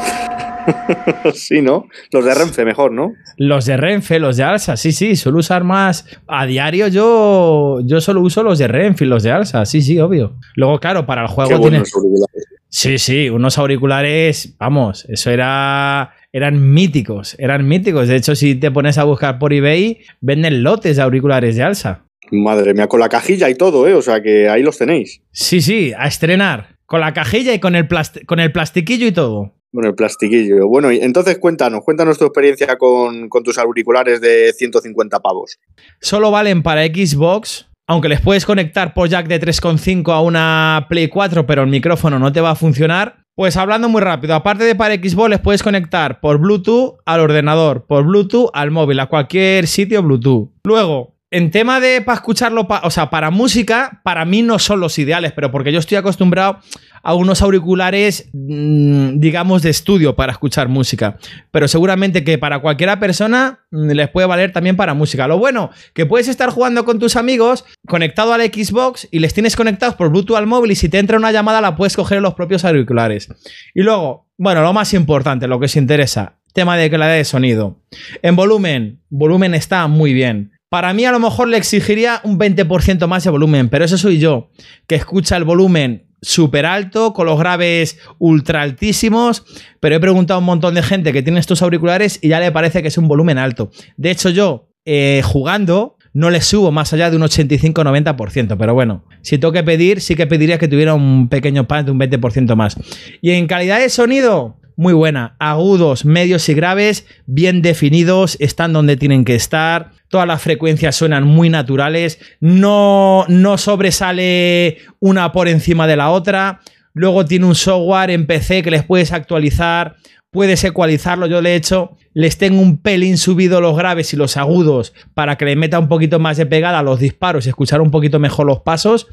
sí, 1.34 1.62
¿no? 1.62 1.86
Los 2.12 2.24
de 2.24 2.34
Renfe 2.34 2.64
mejor, 2.64 2.92
¿no? 2.92 3.12
Los 3.36 3.66
de 3.66 3.76
Renfe, 3.76 4.18
los 4.18 4.36
de 4.36 4.44
Alsa, 4.44 4.76
sí, 4.76 4.92
sí, 4.92 5.16
suelo 5.16 5.38
usar 5.38 5.64
más. 5.64 6.06
A 6.26 6.46
diario 6.46 6.88
yo, 6.88 7.80
yo 7.84 8.00
solo 8.00 8.20
uso 8.20 8.42
los 8.42 8.58
de 8.58 8.68
Renfe 8.68 9.04
y 9.04 9.08
los 9.08 9.22
de 9.22 9.32
Alsa, 9.32 9.64
sí, 9.66 9.82
sí, 9.82 9.98
obvio. 9.98 10.36
Luego, 10.54 10.78
claro, 10.80 11.06
para 11.06 11.22
el 11.22 11.28
juego 11.28 11.48
Qué 11.50 11.56
tiene. 11.56 11.70
buenos 11.70 11.94
auriculares. 11.94 12.46
Sí, 12.68 12.98
sí, 12.98 13.30
unos 13.30 13.58
auriculares, 13.58 14.56
vamos, 14.58 15.06
eso 15.08 15.30
era. 15.30 16.12
Eran 16.32 16.74
míticos, 16.74 17.34
eran 17.38 17.66
míticos. 17.66 18.08
De 18.08 18.16
hecho, 18.16 18.34
si 18.34 18.56
te 18.56 18.70
pones 18.70 18.98
a 18.98 19.04
buscar 19.04 19.38
por 19.38 19.54
eBay, 19.54 20.00
venden 20.20 20.62
lotes 20.62 20.96
de 20.96 21.02
auriculares 21.02 21.56
de 21.56 21.62
Alsa. 21.62 22.04
Madre 22.30 22.74
mía, 22.74 22.88
con 22.88 23.00
la 23.00 23.08
cajilla 23.08 23.48
y 23.48 23.54
todo, 23.54 23.86
¿eh? 23.88 23.94
O 23.94 24.02
sea 24.02 24.20
que 24.20 24.48
ahí 24.48 24.62
los 24.62 24.76
tenéis. 24.76 25.22
Sí, 25.32 25.62
sí, 25.62 25.92
a 25.96 26.06
estrenar. 26.06 26.76
Con 26.84 27.00
la 27.00 27.14
cajilla 27.14 27.54
y 27.54 27.58
con 27.60 27.74
el, 27.74 27.88
con 28.26 28.40
el 28.40 28.52
plastiquillo 28.52 29.06
y 29.06 29.12
todo. 29.12 29.54
Con 29.72 29.84
el 29.84 29.94
plastiquillo. 29.94 30.66
Bueno, 30.68 30.90
y 30.90 30.98
entonces 30.98 31.38
cuéntanos, 31.38 31.82
cuéntanos 31.84 32.18
tu 32.18 32.24
experiencia 32.24 32.76
con, 32.78 33.28
con 33.28 33.42
tus 33.42 33.58
auriculares 33.58 34.20
de 34.20 34.52
150 34.52 35.20
pavos. 35.20 35.58
Solo 36.00 36.30
valen 36.30 36.62
para 36.62 36.84
Xbox, 36.86 37.68
aunque 37.86 38.08
les 38.08 38.20
puedes 38.20 38.46
conectar 38.46 38.94
por 38.94 39.08
jack 39.08 39.26
de 39.28 39.40
3.5 39.40 40.12
a 40.12 40.20
una 40.20 40.86
Play 40.88 41.08
4, 41.08 41.46
pero 41.46 41.62
el 41.62 41.68
micrófono 41.68 42.18
no 42.18 42.32
te 42.32 42.40
va 42.40 42.52
a 42.52 42.56
funcionar. 42.56 43.26
Pues 43.36 43.58
hablando 43.58 43.90
muy 43.90 44.00
rápido, 44.00 44.34
aparte 44.34 44.64
de 44.64 44.74
para 44.74 44.94
Xbox, 44.94 45.28
les 45.28 45.40
puedes 45.40 45.62
conectar 45.62 46.20
por 46.20 46.38
Bluetooth 46.38 46.96
al 47.04 47.20
ordenador, 47.20 47.84
por 47.86 48.04
Bluetooth 48.04 48.48
al 48.54 48.70
móvil, 48.70 48.98
a 48.98 49.08
cualquier 49.08 49.66
sitio 49.66 50.02
Bluetooth. 50.02 50.52
Luego, 50.64 51.15
en 51.30 51.50
tema 51.50 51.80
de 51.80 52.02
para 52.02 52.16
escucharlo, 52.16 52.68
o 52.82 52.90
sea, 52.90 53.10
para 53.10 53.30
música, 53.30 54.00
para 54.04 54.24
mí 54.24 54.42
no 54.42 54.58
son 54.60 54.78
los 54.78 54.98
ideales, 54.98 55.32
pero 55.32 55.50
porque 55.50 55.72
yo 55.72 55.80
estoy 55.80 55.96
acostumbrado 55.96 56.60
a 57.02 57.14
unos 57.14 57.42
auriculares, 57.42 58.28
mm, 58.32 59.18
digamos, 59.18 59.62
de 59.62 59.70
estudio 59.70 60.14
para 60.14 60.32
escuchar 60.32 60.68
música. 60.68 61.18
Pero 61.50 61.66
seguramente 61.66 62.22
que 62.22 62.38
para 62.38 62.60
cualquiera 62.60 63.00
persona 63.00 63.60
mm, 63.70 63.90
les 63.90 64.08
puede 64.08 64.26
valer 64.28 64.52
también 64.52 64.76
para 64.76 64.94
música. 64.94 65.26
Lo 65.26 65.38
bueno, 65.38 65.70
que 65.94 66.06
puedes 66.06 66.28
estar 66.28 66.50
jugando 66.50 66.84
con 66.84 66.98
tus 66.98 67.16
amigos 67.16 67.64
conectado 67.88 68.32
al 68.32 68.42
Xbox 68.42 69.08
y 69.10 69.18
les 69.18 69.34
tienes 69.34 69.56
conectados 69.56 69.96
por 69.96 70.10
Bluetooth 70.10 70.36
al 70.36 70.46
móvil 70.46 70.72
y 70.72 70.76
si 70.76 70.88
te 70.88 70.98
entra 70.98 71.16
una 71.16 71.32
llamada 71.32 71.60
la 71.60 71.76
puedes 71.76 71.96
coger 71.96 72.18
en 72.18 72.22
los 72.22 72.34
propios 72.34 72.64
auriculares. 72.64 73.28
Y 73.74 73.82
luego, 73.82 74.28
bueno, 74.38 74.62
lo 74.62 74.72
más 74.72 74.94
importante, 74.94 75.48
lo 75.48 75.58
que 75.58 75.66
os 75.66 75.76
interesa, 75.76 76.38
tema 76.52 76.76
de 76.76 76.88
calidad 76.88 77.14
de 77.14 77.24
sonido. 77.24 77.80
En 78.22 78.36
volumen, 78.36 79.00
volumen 79.10 79.54
está 79.54 79.86
muy 79.88 80.12
bien. 80.12 80.55
Para 80.76 80.92
mí 80.92 81.06
a 81.06 81.10
lo 81.10 81.18
mejor 81.18 81.48
le 81.48 81.56
exigiría 81.56 82.20
un 82.22 82.38
20% 82.38 83.06
más 83.06 83.24
de 83.24 83.30
volumen, 83.30 83.70
pero 83.70 83.86
eso 83.86 83.96
soy 83.96 84.18
yo, 84.18 84.50
que 84.86 84.94
escucha 84.94 85.38
el 85.38 85.44
volumen 85.44 86.04
súper 86.20 86.66
alto, 86.66 87.14
con 87.14 87.24
los 87.24 87.38
graves 87.38 87.98
ultra 88.18 88.60
altísimos, 88.60 89.46
pero 89.80 89.96
he 89.96 90.00
preguntado 90.00 90.36
a 90.36 90.40
un 90.40 90.44
montón 90.44 90.74
de 90.74 90.82
gente 90.82 91.14
que 91.14 91.22
tiene 91.22 91.40
estos 91.40 91.62
auriculares 91.62 92.18
y 92.20 92.28
ya 92.28 92.40
le 92.40 92.52
parece 92.52 92.82
que 92.82 92.88
es 92.88 92.98
un 92.98 93.08
volumen 93.08 93.38
alto. 93.38 93.70
De 93.96 94.10
hecho 94.10 94.28
yo, 94.28 94.68
eh, 94.84 95.22
jugando, 95.24 95.96
no 96.12 96.28
le 96.28 96.42
subo 96.42 96.70
más 96.72 96.92
allá 96.92 97.08
de 97.08 97.16
un 97.16 97.22
85-90%, 97.22 98.58
pero 98.58 98.74
bueno, 98.74 99.02
si 99.22 99.38
tengo 99.38 99.52
que 99.52 99.64
pedir, 99.64 100.02
sí 100.02 100.14
que 100.14 100.26
pediría 100.26 100.58
que 100.58 100.68
tuviera 100.68 100.92
un 100.92 101.30
pequeño 101.30 101.66
pan 101.66 101.86
de 101.86 101.92
un 101.92 101.98
20% 101.98 102.54
más. 102.54 102.76
Y 103.22 103.30
en 103.30 103.46
calidad 103.46 103.78
de 103.78 103.88
sonido, 103.88 104.58
muy 104.76 104.92
buena. 104.92 105.34
Agudos, 105.38 106.04
medios 106.04 106.48
y 106.48 106.54
graves, 106.54 107.06
bien 107.26 107.62
definidos, 107.62 108.36
están 108.40 108.72
donde 108.72 108.96
tienen 108.96 109.24
que 109.24 109.34
estar. 109.34 109.92
Todas 110.08 110.28
las 110.28 110.42
frecuencias 110.42 110.94
suenan 110.94 111.24
muy 111.24 111.48
naturales. 111.48 112.18
No, 112.40 113.24
no 113.28 113.58
sobresale 113.58 114.78
una 115.00 115.32
por 115.32 115.48
encima 115.48 115.86
de 115.86 115.96
la 115.96 116.10
otra. 116.10 116.60
Luego 116.92 117.24
tiene 117.24 117.46
un 117.46 117.54
software 117.54 118.10
en 118.10 118.26
PC 118.26 118.62
que 118.62 118.70
les 118.70 118.84
puedes 118.84 119.12
actualizar. 119.12 119.96
Puedes 120.30 120.62
ecualizarlo, 120.64 121.26
yo 121.26 121.40
le 121.40 121.52
he 121.52 121.56
hecho. 121.56 121.96
Les 122.12 122.36
tengo 122.36 122.60
un 122.60 122.78
pelín 122.78 123.16
subido 123.16 123.60
los 123.60 123.76
graves 123.76 124.12
y 124.12 124.16
los 124.16 124.36
agudos 124.36 124.92
para 125.14 125.36
que 125.36 125.46
le 125.46 125.56
meta 125.56 125.78
un 125.78 125.88
poquito 125.88 126.18
más 126.18 126.36
de 126.36 126.46
pegada 126.46 126.80
a 126.80 126.82
los 126.82 127.00
disparos 127.00 127.46
y 127.46 127.48
escuchar 127.48 127.80
un 127.80 127.90
poquito 127.90 128.18
mejor 128.18 128.46
los 128.46 128.60
pasos. 128.60 129.06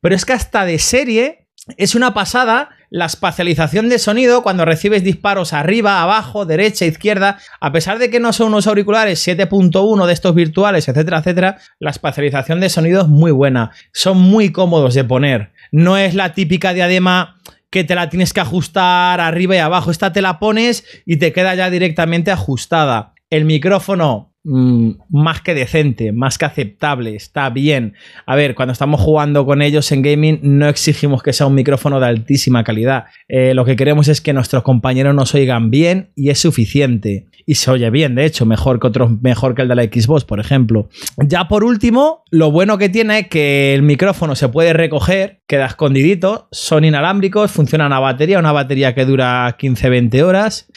Pero 0.00 0.14
es 0.14 0.26
que 0.26 0.34
hasta 0.34 0.66
de 0.66 0.78
serie 0.78 1.48
es 1.78 1.94
una 1.94 2.14
pasada 2.14 2.70
la 2.90 3.06
espacialización 3.06 3.88
de 3.88 3.98
sonido 3.98 4.42
cuando 4.42 4.64
recibes 4.64 5.02
disparos 5.02 5.52
arriba, 5.52 6.02
abajo, 6.02 6.46
derecha, 6.46 6.84
izquierda. 6.84 7.38
A 7.60 7.72
pesar 7.72 7.98
de 7.98 8.10
que 8.10 8.20
no 8.20 8.32
son 8.32 8.48
unos 8.48 8.66
auriculares 8.66 9.26
7.1 9.26 10.06
de 10.06 10.12
estos 10.12 10.34
virtuales, 10.34 10.88
etcétera, 10.88 11.18
etcétera, 11.18 11.58
la 11.78 11.90
espacialización 11.90 12.60
de 12.60 12.68
sonido 12.68 13.02
es 13.02 13.08
muy 13.08 13.32
buena. 13.32 13.72
Son 13.92 14.18
muy 14.18 14.52
cómodos 14.52 14.94
de 14.94 15.04
poner. 15.04 15.52
No 15.72 15.96
es 15.96 16.14
la 16.14 16.32
típica 16.32 16.72
diadema 16.72 17.36
que 17.70 17.84
te 17.84 17.94
la 17.94 18.08
tienes 18.08 18.32
que 18.32 18.40
ajustar 18.40 19.20
arriba 19.20 19.56
y 19.56 19.58
abajo. 19.58 19.90
Esta 19.90 20.12
te 20.12 20.22
la 20.22 20.38
pones 20.38 20.84
y 21.04 21.16
te 21.16 21.32
queda 21.32 21.54
ya 21.54 21.70
directamente 21.70 22.30
ajustada. 22.30 23.14
El 23.28 23.44
micrófono 23.44 24.32
más 24.46 25.40
que 25.40 25.54
decente, 25.54 26.12
más 26.12 26.38
que 26.38 26.44
aceptable, 26.44 27.16
está 27.16 27.50
bien. 27.50 27.94
A 28.26 28.36
ver, 28.36 28.54
cuando 28.54 28.72
estamos 28.72 29.00
jugando 29.00 29.44
con 29.44 29.60
ellos 29.60 29.90
en 29.90 30.02
gaming 30.02 30.38
no 30.42 30.68
exigimos 30.68 31.22
que 31.22 31.32
sea 31.32 31.46
un 31.46 31.54
micrófono 31.54 31.98
de 31.98 32.06
altísima 32.06 32.62
calidad. 32.62 33.06
Eh, 33.28 33.54
lo 33.54 33.64
que 33.64 33.74
queremos 33.74 34.06
es 34.06 34.20
que 34.20 34.32
nuestros 34.32 34.62
compañeros 34.62 35.14
nos 35.14 35.34
oigan 35.34 35.70
bien 35.70 36.10
y 36.14 36.30
es 36.30 36.38
suficiente. 36.38 37.26
Y 37.44 37.56
se 37.56 37.70
oye 37.70 37.90
bien, 37.90 38.14
de 38.14 38.24
hecho, 38.24 38.46
mejor 38.46 38.80
que 38.80 38.90
mejor 39.22 39.54
que 39.54 39.62
el 39.62 39.68
de 39.68 39.74
la 39.74 39.84
Xbox, 39.84 40.24
por 40.24 40.40
ejemplo. 40.40 40.88
Ya 41.16 41.48
por 41.48 41.64
último, 41.64 42.22
lo 42.30 42.50
bueno 42.50 42.78
que 42.78 42.88
tiene 42.88 43.20
es 43.20 43.28
que 43.28 43.74
el 43.74 43.82
micrófono 43.82 44.34
se 44.34 44.48
puede 44.48 44.72
recoger, 44.72 45.40
queda 45.46 45.66
escondidito, 45.66 46.48
son 46.50 46.84
inalámbricos, 46.84 47.50
funcionan 47.50 47.92
a 47.92 48.00
batería, 48.00 48.38
una 48.38 48.52
batería 48.52 48.94
que 48.94 49.04
dura 49.04 49.56
15-20 49.58 50.22
horas. 50.22 50.68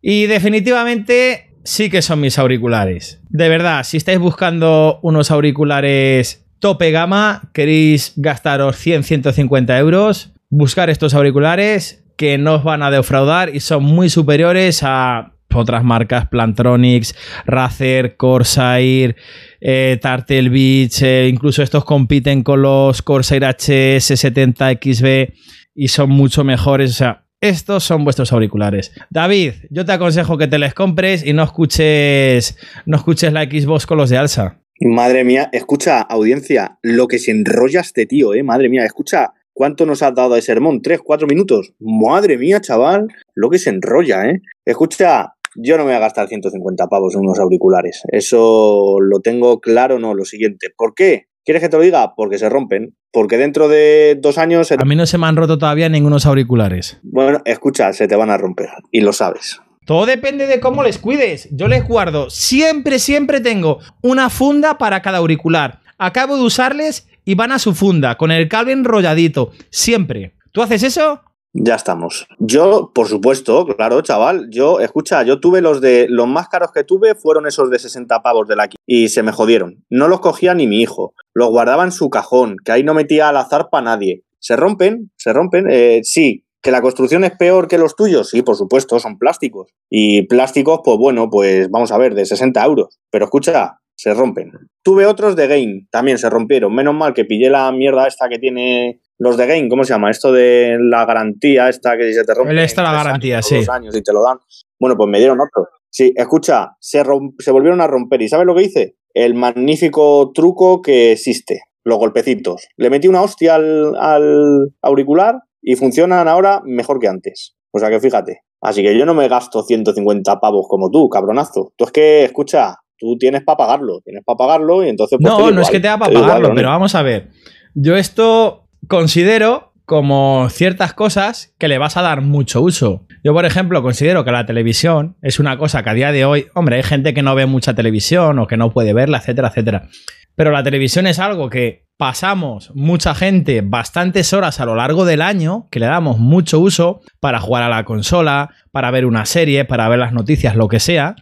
Y 0.00 0.26
definitivamente 0.26 1.46
sí 1.66 1.90
que 1.90 2.00
son 2.00 2.20
mis 2.20 2.38
auriculares. 2.38 3.20
De 3.28 3.48
verdad, 3.48 3.84
si 3.84 3.96
estáis 3.96 4.18
buscando 4.18 5.00
unos 5.02 5.30
auriculares 5.30 6.46
tope 6.60 6.90
gama, 6.90 7.50
queréis 7.52 8.12
gastaros 8.16 8.76
100, 8.76 9.02
150 9.02 9.78
euros, 9.78 10.32
buscar 10.48 10.88
estos 10.88 11.12
auriculares 11.14 12.04
que 12.16 12.38
no 12.38 12.54
os 12.54 12.64
van 12.64 12.82
a 12.82 12.90
defraudar 12.90 13.54
y 13.54 13.60
son 13.60 13.84
muy 13.84 14.08
superiores 14.08 14.82
a 14.82 15.32
otras 15.54 15.84
marcas, 15.84 16.28
Plantronics, 16.28 17.14
Razer, 17.46 18.16
Corsair, 18.16 19.16
eh, 19.60 19.98
Tartel 20.00 20.50
Beach, 20.50 21.02
eh, 21.02 21.28
incluso 21.28 21.62
estos 21.62 21.84
compiten 21.84 22.42
con 22.42 22.62
los 22.62 23.02
Corsair 23.02 23.42
HS70XB 23.42 25.34
y 25.74 25.88
son 25.88 26.10
mucho 26.10 26.44
mejores. 26.44 26.90
O 26.90 26.94
sea, 26.94 27.25
estos 27.40 27.84
son 27.84 28.04
vuestros 28.04 28.32
auriculares. 28.32 28.92
David, 29.10 29.52
yo 29.70 29.84
te 29.84 29.92
aconsejo 29.92 30.38
que 30.38 30.46
te 30.46 30.58
les 30.58 30.74
compres 30.74 31.24
y 31.24 31.32
no 31.32 31.42
escuches, 31.42 32.58
no 32.86 32.96
escuches 32.96 33.32
la 33.32 33.44
Xbox 33.44 33.86
con 33.86 33.98
los 33.98 34.10
de 34.10 34.16
Alsa. 34.16 34.62
Madre 34.80 35.24
mía, 35.24 35.48
escucha, 35.52 36.00
audiencia, 36.00 36.78
lo 36.82 37.08
que 37.08 37.18
se 37.18 37.30
enrolla 37.30 37.80
este 37.80 38.06
tío, 38.06 38.34
eh. 38.34 38.42
Madre 38.42 38.68
mía, 38.68 38.84
escucha, 38.84 39.32
¿cuánto 39.54 39.86
nos 39.86 40.02
has 40.02 40.14
dado 40.14 40.34
de 40.34 40.42
sermón? 40.42 40.82
¿Tres, 40.82 41.00
cuatro 41.02 41.26
minutos? 41.26 41.72
Madre 41.78 42.36
mía, 42.36 42.60
chaval, 42.60 43.08
lo 43.34 43.48
que 43.48 43.58
se 43.58 43.70
enrolla, 43.70 44.28
eh. 44.28 44.42
Escucha, 44.66 45.32
yo 45.54 45.78
no 45.78 45.84
me 45.84 45.90
voy 45.90 45.96
a 45.96 46.00
gastar 46.00 46.28
150 46.28 46.86
pavos 46.88 47.14
en 47.14 47.22
unos 47.22 47.38
auriculares. 47.38 48.02
Eso 48.12 48.96
lo 49.00 49.20
tengo 49.20 49.60
claro, 49.60 49.98
no, 49.98 50.14
lo 50.14 50.24
siguiente. 50.26 50.68
¿Por 50.76 50.94
qué? 50.94 51.28
¿Quieres 51.46 51.62
que 51.62 51.68
te 51.68 51.76
lo 51.76 51.82
diga? 51.84 52.16
Porque 52.16 52.38
se 52.38 52.48
rompen. 52.48 52.96
Porque 53.12 53.38
dentro 53.38 53.68
de 53.68 54.18
dos 54.20 54.36
años... 54.36 54.72
A 54.72 54.84
mí 54.84 54.96
no 54.96 55.06
se 55.06 55.16
me 55.16 55.28
han 55.28 55.36
roto 55.36 55.56
todavía 55.56 55.88
ningunos 55.88 56.26
auriculares. 56.26 56.98
Bueno, 57.04 57.40
escucha, 57.44 57.92
se 57.92 58.08
te 58.08 58.16
van 58.16 58.30
a 58.30 58.36
romper. 58.36 58.68
Y 58.90 59.00
lo 59.00 59.12
sabes. 59.12 59.60
Todo 59.84 60.06
depende 60.06 60.48
de 60.48 60.58
cómo 60.58 60.82
les 60.82 60.98
cuides. 60.98 61.48
Yo 61.52 61.68
les 61.68 61.86
guardo. 61.86 62.30
Siempre, 62.30 62.98
siempre 62.98 63.40
tengo 63.40 63.78
una 64.02 64.28
funda 64.28 64.76
para 64.76 65.02
cada 65.02 65.18
auricular. 65.18 65.78
Acabo 65.98 66.36
de 66.36 66.42
usarles 66.42 67.06
y 67.24 67.36
van 67.36 67.52
a 67.52 67.60
su 67.60 67.76
funda, 67.76 68.16
con 68.16 68.32
el 68.32 68.48
cable 68.48 68.72
enrolladito. 68.72 69.52
Siempre. 69.70 70.34
¿Tú 70.50 70.62
haces 70.62 70.82
eso? 70.82 71.22
Ya 71.58 71.74
estamos. 71.74 72.26
Yo, 72.38 72.92
por 72.94 73.08
supuesto, 73.08 73.66
claro, 73.66 74.02
chaval. 74.02 74.48
Yo, 74.50 74.78
escucha, 74.80 75.22
yo 75.22 75.40
tuve 75.40 75.62
los 75.62 75.80
de. 75.80 76.06
Los 76.08 76.28
más 76.28 76.48
caros 76.48 76.70
que 76.70 76.84
tuve 76.84 77.14
fueron 77.14 77.46
esos 77.46 77.70
de 77.70 77.78
60 77.78 78.22
pavos 78.22 78.46
de 78.46 78.56
la 78.56 78.68
y 78.84 79.08
se 79.08 79.22
me 79.22 79.32
jodieron. 79.32 79.82
No 79.88 80.06
los 80.08 80.20
cogía 80.20 80.54
ni 80.54 80.66
mi 80.66 80.82
hijo. 80.82 81.14
Los 81.32 81.48
guardaba 81.48 81.82
en 81.84 81.92
su 81.92 82.10
cajón, 82.10 82.56
que 82.62 82.72
ahí 82.72 82.84
no 82.84 82.92
metía 82.92 83.30
al 83.30 83.38
azar 83.38 83.68
para 83.70 83.84
nadie. 83.84 84.22
Se 84.38 84.54
rompen, 84.54 85.10
se 85.16 85.32
rompen. 85.32 85.66
Eh, 85.70 86.00
sí, 86.02 86.44
que 86.60 86.70
la 86.70 86.82
construcción 86.82 87.24
es 87.24 87.32
peor 87.38 87.68
que 87.68 87.78
los 87.78 87.96
tuyos. 87.96 88.28
Sí, 88.28 88.42
por 88.42 88.56
supuesto, 88.56 89.00
son 89.00 89.18
plásticos. 89.18 89.72
Y 89.88 90.22
plásticos, 90.26 90.80
pues 90.84 90.98
bueno, 90.98 91.30
pues 91.30 91.70
vamos 91.70 91.90
a 91.90 91.96
ver, 91.96 92.14
de 92.14 92.26
60 92.26 92.62
euros. 92.64 92.98
Pero 93.10 93.24
escucha, 93.24 93.78
se 93.94 94.12
rompen. 94.12 94.52
Tuve 94.82 95.06
otros 95.06 95.36
de 95.36 95.46
Game, 95.46 95.86
también 95.90 96.18
se 96.18 96.28
rompieron. 96.28 96.74
Menos 96.74 96.94
mal 96.94 97.14
que 97.14 97.24
pillé 97.24 97.48
la 97.48 97.72
mierda 97.72 98.06
esta 98.06 98.28
que 98.28 98.38
tiene 98.38 99.00
los 99.18 99.36
de 99.36 99.46
Game, 99.46 99.68
¿cómo 99.68 99.84
se 99.84 99.92
llama? 99.92 100.10
Esto 100.10 100.32
de 100.32 100.76
la 100.80 101.04
garantía, 101.04 101.68
esta 101.68 101.96
que 101.96 102.12
se 102.12 102.24
te 102.24 102.34
rompe. 102.34 102.60
Extra 102.62 102.84
la 102.84 102.92
garantía, 102.92 103.42
sí. 103.42 103.56
Dos 103.56 103.68
años 103.68 103.96
y 103.96 104.02
te 104.02 104.12
lo 104.12 104.22
dan. 104.22 104.38
Bueno, 104.78 104.96
pues 104.96 105.08
me 105.08 105.18
dieron 105.18 105.40
otro. 105.40 105.68
Sí, 105.88 106.12
escucha, 106.16 106.76
se, 106.80 107.02
se 107.38 107.50
volvieron 107.50 107.80
a 107.80 107.86
romper. 107.86 108.20
¿Y 108.20 108.28
sabes 108.28 108.46
lo 108.46 108.54
que 108.54 108.62
hice? 108.62 108.96
El 109.14 109.34
magnífico 109.34 110.32
truco 110.34 110.82
que 110.82 111.12
existe. 111.12 111.62
Los 111.84 111.98
golpecitos. 111.98 112.66
Le 112.76 112.90
metí 112.90 113.08
una 113.08 113.22
hostia 113.22 113.54
al, 113.54 113.94
al 113.96 114.72
auricular 114.82 115.36
y 115.62 115.76
funcionan 115.76 116.28
ahora 116.28 116.60
mejor 116.64 116.98
que 116.98 117.08
antes. 117.08 117.56
O 117.70 117.78
sea 117.78 117.90
que 117.90 118.00
fíjate. 118.00 118.40
Así 118.60 118.82
que 118.82 118.98
yo 118.98 119.06
no 119.06 119.14
me 119.14 119.28
gasto 119.28 119.62
150 119.62 120.40
pavos 120.40 120.66
como 120.68 120.90
tú, 120.90 121.08
cabronazo. 121.08 121.72
Tú 121.76 121.84
es 121.84 121.92
que, 121.92 122.24
escucha, 122.24 122.76
tú 122.98 123.16
tienes 123.16 123.44
para 123.44 123.56
pagarlo. 123.56 124.00
Tienes 124.02 124.24
para 124.24 124.36
pagarlo 124.36 124.84
y 124.84 124.88
entonces. 124.88 125.18
Pues, 125.20 125.32
no, 125.32 125.50
no 125.50 125.60
es 125.60 125.70
que 125.70 125.80
te 125.80 125.88
para 125.88 126.12
pagarlo, 126.12 126.52
pero 126.54 126.68
vamos 126.68 126.94
a 126.94 127.02
ver. 127.02 127.30
Yo 127.74 127.96
esto 127.96 128.65
considero 128.88 129.72
como 129.86 130.48
ciertas 130.50 130.92
cosas 130.92 131.54
que 131.58 131.68
le 131.68 131.78
vas 131.78 131.96
a 131.96 132.02
dar 132.02 132.20
mucho 132.20 132.60
uso. 132.60 133.06
Yo, 133.22 133.32
por 133.32 133.46
ejemplo, 133.46 133.82
considero 133.82 134.24
que 134.24 134.32
la 134.32 134.44
televisión 134.44 135.16
es 135.22 135.38
una 135.38 135.56
cosa 135.58 135.82
que 135.84 135.90
a 135.90 135.94
día 135.94 136.12
de 136.12 136.24
hoy, 136.24 136.48
hombre, 136.54 136.76
hay 136.76 136.82
gente 136.82 137.14
que 137.14 137.22
no 137.22 137.34
ve 137.36 137.46
mucha 137.46 137.74
televisión 137.74 138.38
o 138.40 138.48
que 138.48 138.56
no 138.56 138.72
puede 138.72 138.92
verla, 138.92 139.18
etcétera, 139.18 139.48
etcétera. 139.48 139.88
Pero 140.34 140.50
la 140.50 140.64
televisión 140.64 141.06
es 141.06 141.20
algo 141.20 141.48
que 141.48 141.86
pasamos 141.96 142.72
mucha 142.74 143.14
gente 143.14 143.62
bastantes 143.62 144.32
horas 144.32 144.60
a 144.60 144.66
lo 144.66 144.74
largo 144.74 145.04
del 145.04 145.22
año, 145.22 145.68
que 145.70 145.80
le 145.80 145.86
damos 145.86 146.18
mucho 146.18 146.58
uso 146.58 147.00
para 147.20 147.40
jugar 147.40 147.62
a 147.62 147.68
la 147.68 147.84
consola, 147.84 148.50
para 148.72 148.90
ver 148.90 149.06
una 149.06 149.24
serie, 149.24 149.64
para 149.64 149.88
ver 149.88 150.00
las 150.00 150.12
noticias, 150.12 150.56
lo 150.56 150.68
que 150.68 150.80
sea. 150.80 151.14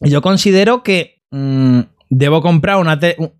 Y 0.00 0.10
yo 0.10 0.22
considero 0.22 0.82
que 0.82 1.22
mm, 1.30 1.80
debo 2.08 2.40
comprar 2.40 2.78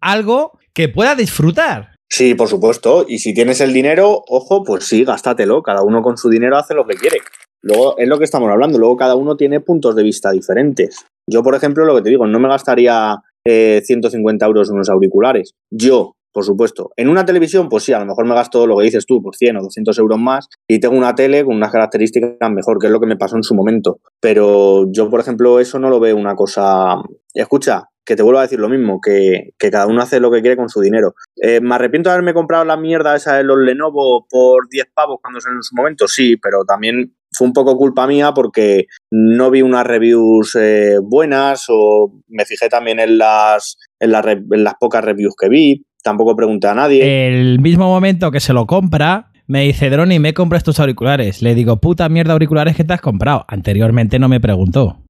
algo 0.00 0.58
que 0.72 0.88
pueda 0.88 1.14
disfrutar. 1.14 1.97
Sí, 2.10 2.34
por 2.34 2.48
supuesto. 2.48 3.04
Y 3.06 3.18
si 3.18 3.34
tienes 3.34 3.60
el 3.60 3.72
dinero, 3.72 4.22
ojo, 4.28 4.64
pues 4.64 4.84
sí, 4.84 5.04
gástatelo. 5.04 5.62
Cada 5.62 5.82
uno 5.82 6.02
con 6.02 6.16
su 6.16 6.30
dinero 6.30 6.56
hace 6.56 6.74
lo 6.74 6.86
que 6.86 6.96
quiere. 6.96 7.18
Luego, 7.60 7.98
es 7.98 8.08
lo 8.08 8.18
que 8.18 8.24
estamos 8.24 8.50
hablando. 8.50 8.78
Luego 8.78 8.96
cada 8.96 9.14
uno 9.14 9.36
tiene 9.36 9.60
puntos 9.60 9.94
de 9.94 10.02
vista 10.02 10.30
diferentes. 10.30 11.04
Yo, 11.26 11.42
por 11.42 11.54
ejemplo, 11.54 11.84
lo 11.84 11.94
que 11.96 12.02
te 12.02 12.10
digo, 12.10 12.26
no 12.26 12.38
me 12.38 12.48
gastaría 12.48 13.16
150 13.44 14.44
eh, 14.44 14.48
euros 14.48 14.68
en 14.68 14.76
unos 14.76 14.88
auriculares. 14.88 15.54
Yo, 15.70 16.16
por 16.32 16.44
supuesto. 16.44 16.90
En 16.96 17.08
una 17.08 17.24
televisión, 17.24 17.68
pues 17.68 17.84
sí, 17.84 17.92
a 17.92 17.98
lo 17.98 18.06
mejor 18.06 18.26
me 18.26 18.34
gasto 18.34 18.66
lo 18.66 18.76
que 18.76 18.84
dices 18.84 19.06
tú, 19.06 19.20
por 19.22 19.36
100 19.36 19.56
o 19.56 19.62
200 19.62 19.98
euros 19.98 20.18
más, 20.18 20.48
y 20.68 20.78
tengo 20.78 20.96
una 20.96 21.14
tele 21.14 21.44
con 21.44 21.56
unas 21.56 21.72
características 21.72 22.50
mejor, 22.50 22.78
que 22.78 22.86
es 22.86 22.92
lo 22.92 23.00
que 23.00 23.06
me 23.06 23.16
pasó 23.16 23.36
en 23.36 23.42
su 23.42 23.54
momento. 23.54 23.98
Pero 24.20 24.90
yo, 24.90 25.10
por 25.10 25.20
ejemplo, 25.20 25.60
eso 25.60 25.78
no 25.78 25.90
lo 25.90 26.00
veo 26.00 26.16
una 26.16 26.34
cosa... 26.34 27.02
Escucha, 27.34 27.88
que 28.08 28.16
te 28.16 28.22
vuelvo 28.22 28.38
a 28.38 28.42
decir 28.42 28.58
lo 28.58 28.70
mismo, 28.70 29.00
que, 29.02 29.50
cada 29.58 29.86
uno 29.86 30.00
hace 30.00 30.18
lo 30.18 30.30
que 30.30 30.40
quiere 30.40 30.56
con 30.56 30.70
su 30.70 30.80
dinero. 30.80 31.14
Eh, 31.36 31.60
¿Me 31.60 31.74
arrepiento 31.74 32.08
de 32.08 32.14
haberme 32.14 32.32
comprado 32.32 32.64
la 32.64 32.78
mierda 32.78 33.14
esa 33.14 33.36
de 33.36 33.44
los 33.44 33.58
Lenovo 33.58 34.26
por 34.30 34.66
10 34.70 34.86
pavos 34.94 35.18
cuando 35.20 35.38
en 35.40 35.62
su 35.62 35.76
momento? 35.76 36.08
Sí, 36.08 36.38
pero 36.38 36.64
también 36.64 37.14
fue 37.30 37.46
un 37.46 37.52
poco 37.52 37.76
culpa 37.76 38.06
mía 38.06 38.32
porque 38.32 38.86
no 39.10 39.50
vi 39.50 39.60
unas 39.60 39.86
reviews 39.86 40.56
eh, 40.58 40.96
buenas 41.02 41.66
o 41.68 42.22
me 42.28 42.46
fijé 42.46 42.70
también 42.70 42.98
en 42.98 43.18
las, 43.18 43.76
en, 44.00 44.14
en 44.14 44.64
las 44.64 44.74
pocas 44.80 45.04
reviews 45.04 45.34
que 45.38 45.50
vi. 45.50 45.84
Tampoco 46.02 46.34
pregunté 46.34 46.66
a 46.68 46.74
nadie. 46.74 47.28
El 47.28 47.60
mismo 47.60 47.88
momento 47.88 48.30
que 48.30 48.40
se 48.40 48.54
lo 48.54 48.66
compra, 48.66 49.32
me 49.46 49.64
dice, 49.64 49.90
Droni, 49.90 50.18
me 50.18 50.32
compro 50.32 50.56
estos 50.56 50.80
auriculares. 50.80 51.42
Le 51.42 51.54
digo, 51.54 51.76
puta 51.76 52.08
mierda 52.08 52.32
auriculares 52.32 52.74
que 52.74 52.84
te 52.84 52.94
has 52.94 53.02
comprado. 53.02 53.44
Anteriormente 53.48 54.18
no 54.18 54.30
me 54.30 54.40
preguntó. 54.40 55.02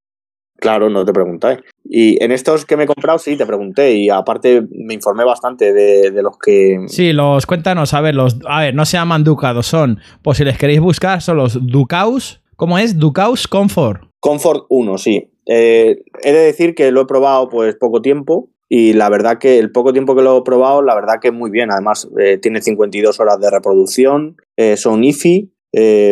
Claro, 0.58 0.90
no 0.90 1.04
te 1.04 1.12
pregunté. 1.12 1.60
Y 1.84 2.22
en 2.22 2.32
estos 2.32 2.64
que 2.64 2.76
me 2.76 2.84
he 2.84 2.86
comprado, 2.86 3.18
sí, 3.18 3.36
te 3.36 3.46
pregunté. 3.46 3.94
Y 3.94 4.10
aparte 4.10 4.62
me 4.70 4.94
informé 4.94 5.24
bastante 5.24 5.72
de, 5.72 6.10
los 6.22 6.36
que. 6.38 6.84
Sí, 6.88 7.12
los 7.12 7.46
cuéntanos, 7.46 7.94
a 7.94 8.00
ver, 8.00 8.14
los. 8.14 8.38
A 8.46 8.62
ver, 8.62 8.74
no 8.74 8.84
se 8.84 8.96
llaman 8.96 9.24
ducados, 9.24 9.66
son. 9.66 10.00
Pues 10.22 10.38
si 10.38 10.44
les 10.44 10.58
queréis 10.58 10.80
buscar, 10.80 11.22
son 11.22 11.36
los 11.36 11.58
Ducaus 11.66 12.42
¿Cómo 12.58 12.76
es? 12.76 12.98
Ducaus 12.98 13.46
Comfort. 13.46 14.02
Comfort 14.18 14.66
1, 14.68 14.98
sí. 14.98 15.30
Eh, 15.46 16.02
he 16.24 16.32
de 16.32 16.38
decir 16.40 16.74
que 16.74 16.90
lo 16.90 17.02
he 17.02 17.06
probado 17.06 17.48
pues 17.48 17.76
poco 17.76 18.02
tiempo 18.02 18.50
y 18.68 18.94
la 18.94 19.08
verdad 19.08 19.38
que 19.38 19.60
el 19.60 19.70
poco 19.70 19.92
tiempo 19.92 20.16
que 20.16 20.22
lo 20.22 20.38
he 20.38 20.42
probado, 20.42 20.82
la 20.82 20.96
verdad 20.96 21.20
que 21.22 21.30
muy 21.30 21.52
bien. 21.52 21.70
Además, 21.70 22.08
eh, 22.18 22.36
tiene 22.36 22.60
52 22.60 23.20
horas 23.20 23.38
de 23.38 23.48
reproducción, 23.48 24.38
eh, 24.56 24.76
son 24.76 25.04
IFI, 25.04 25.52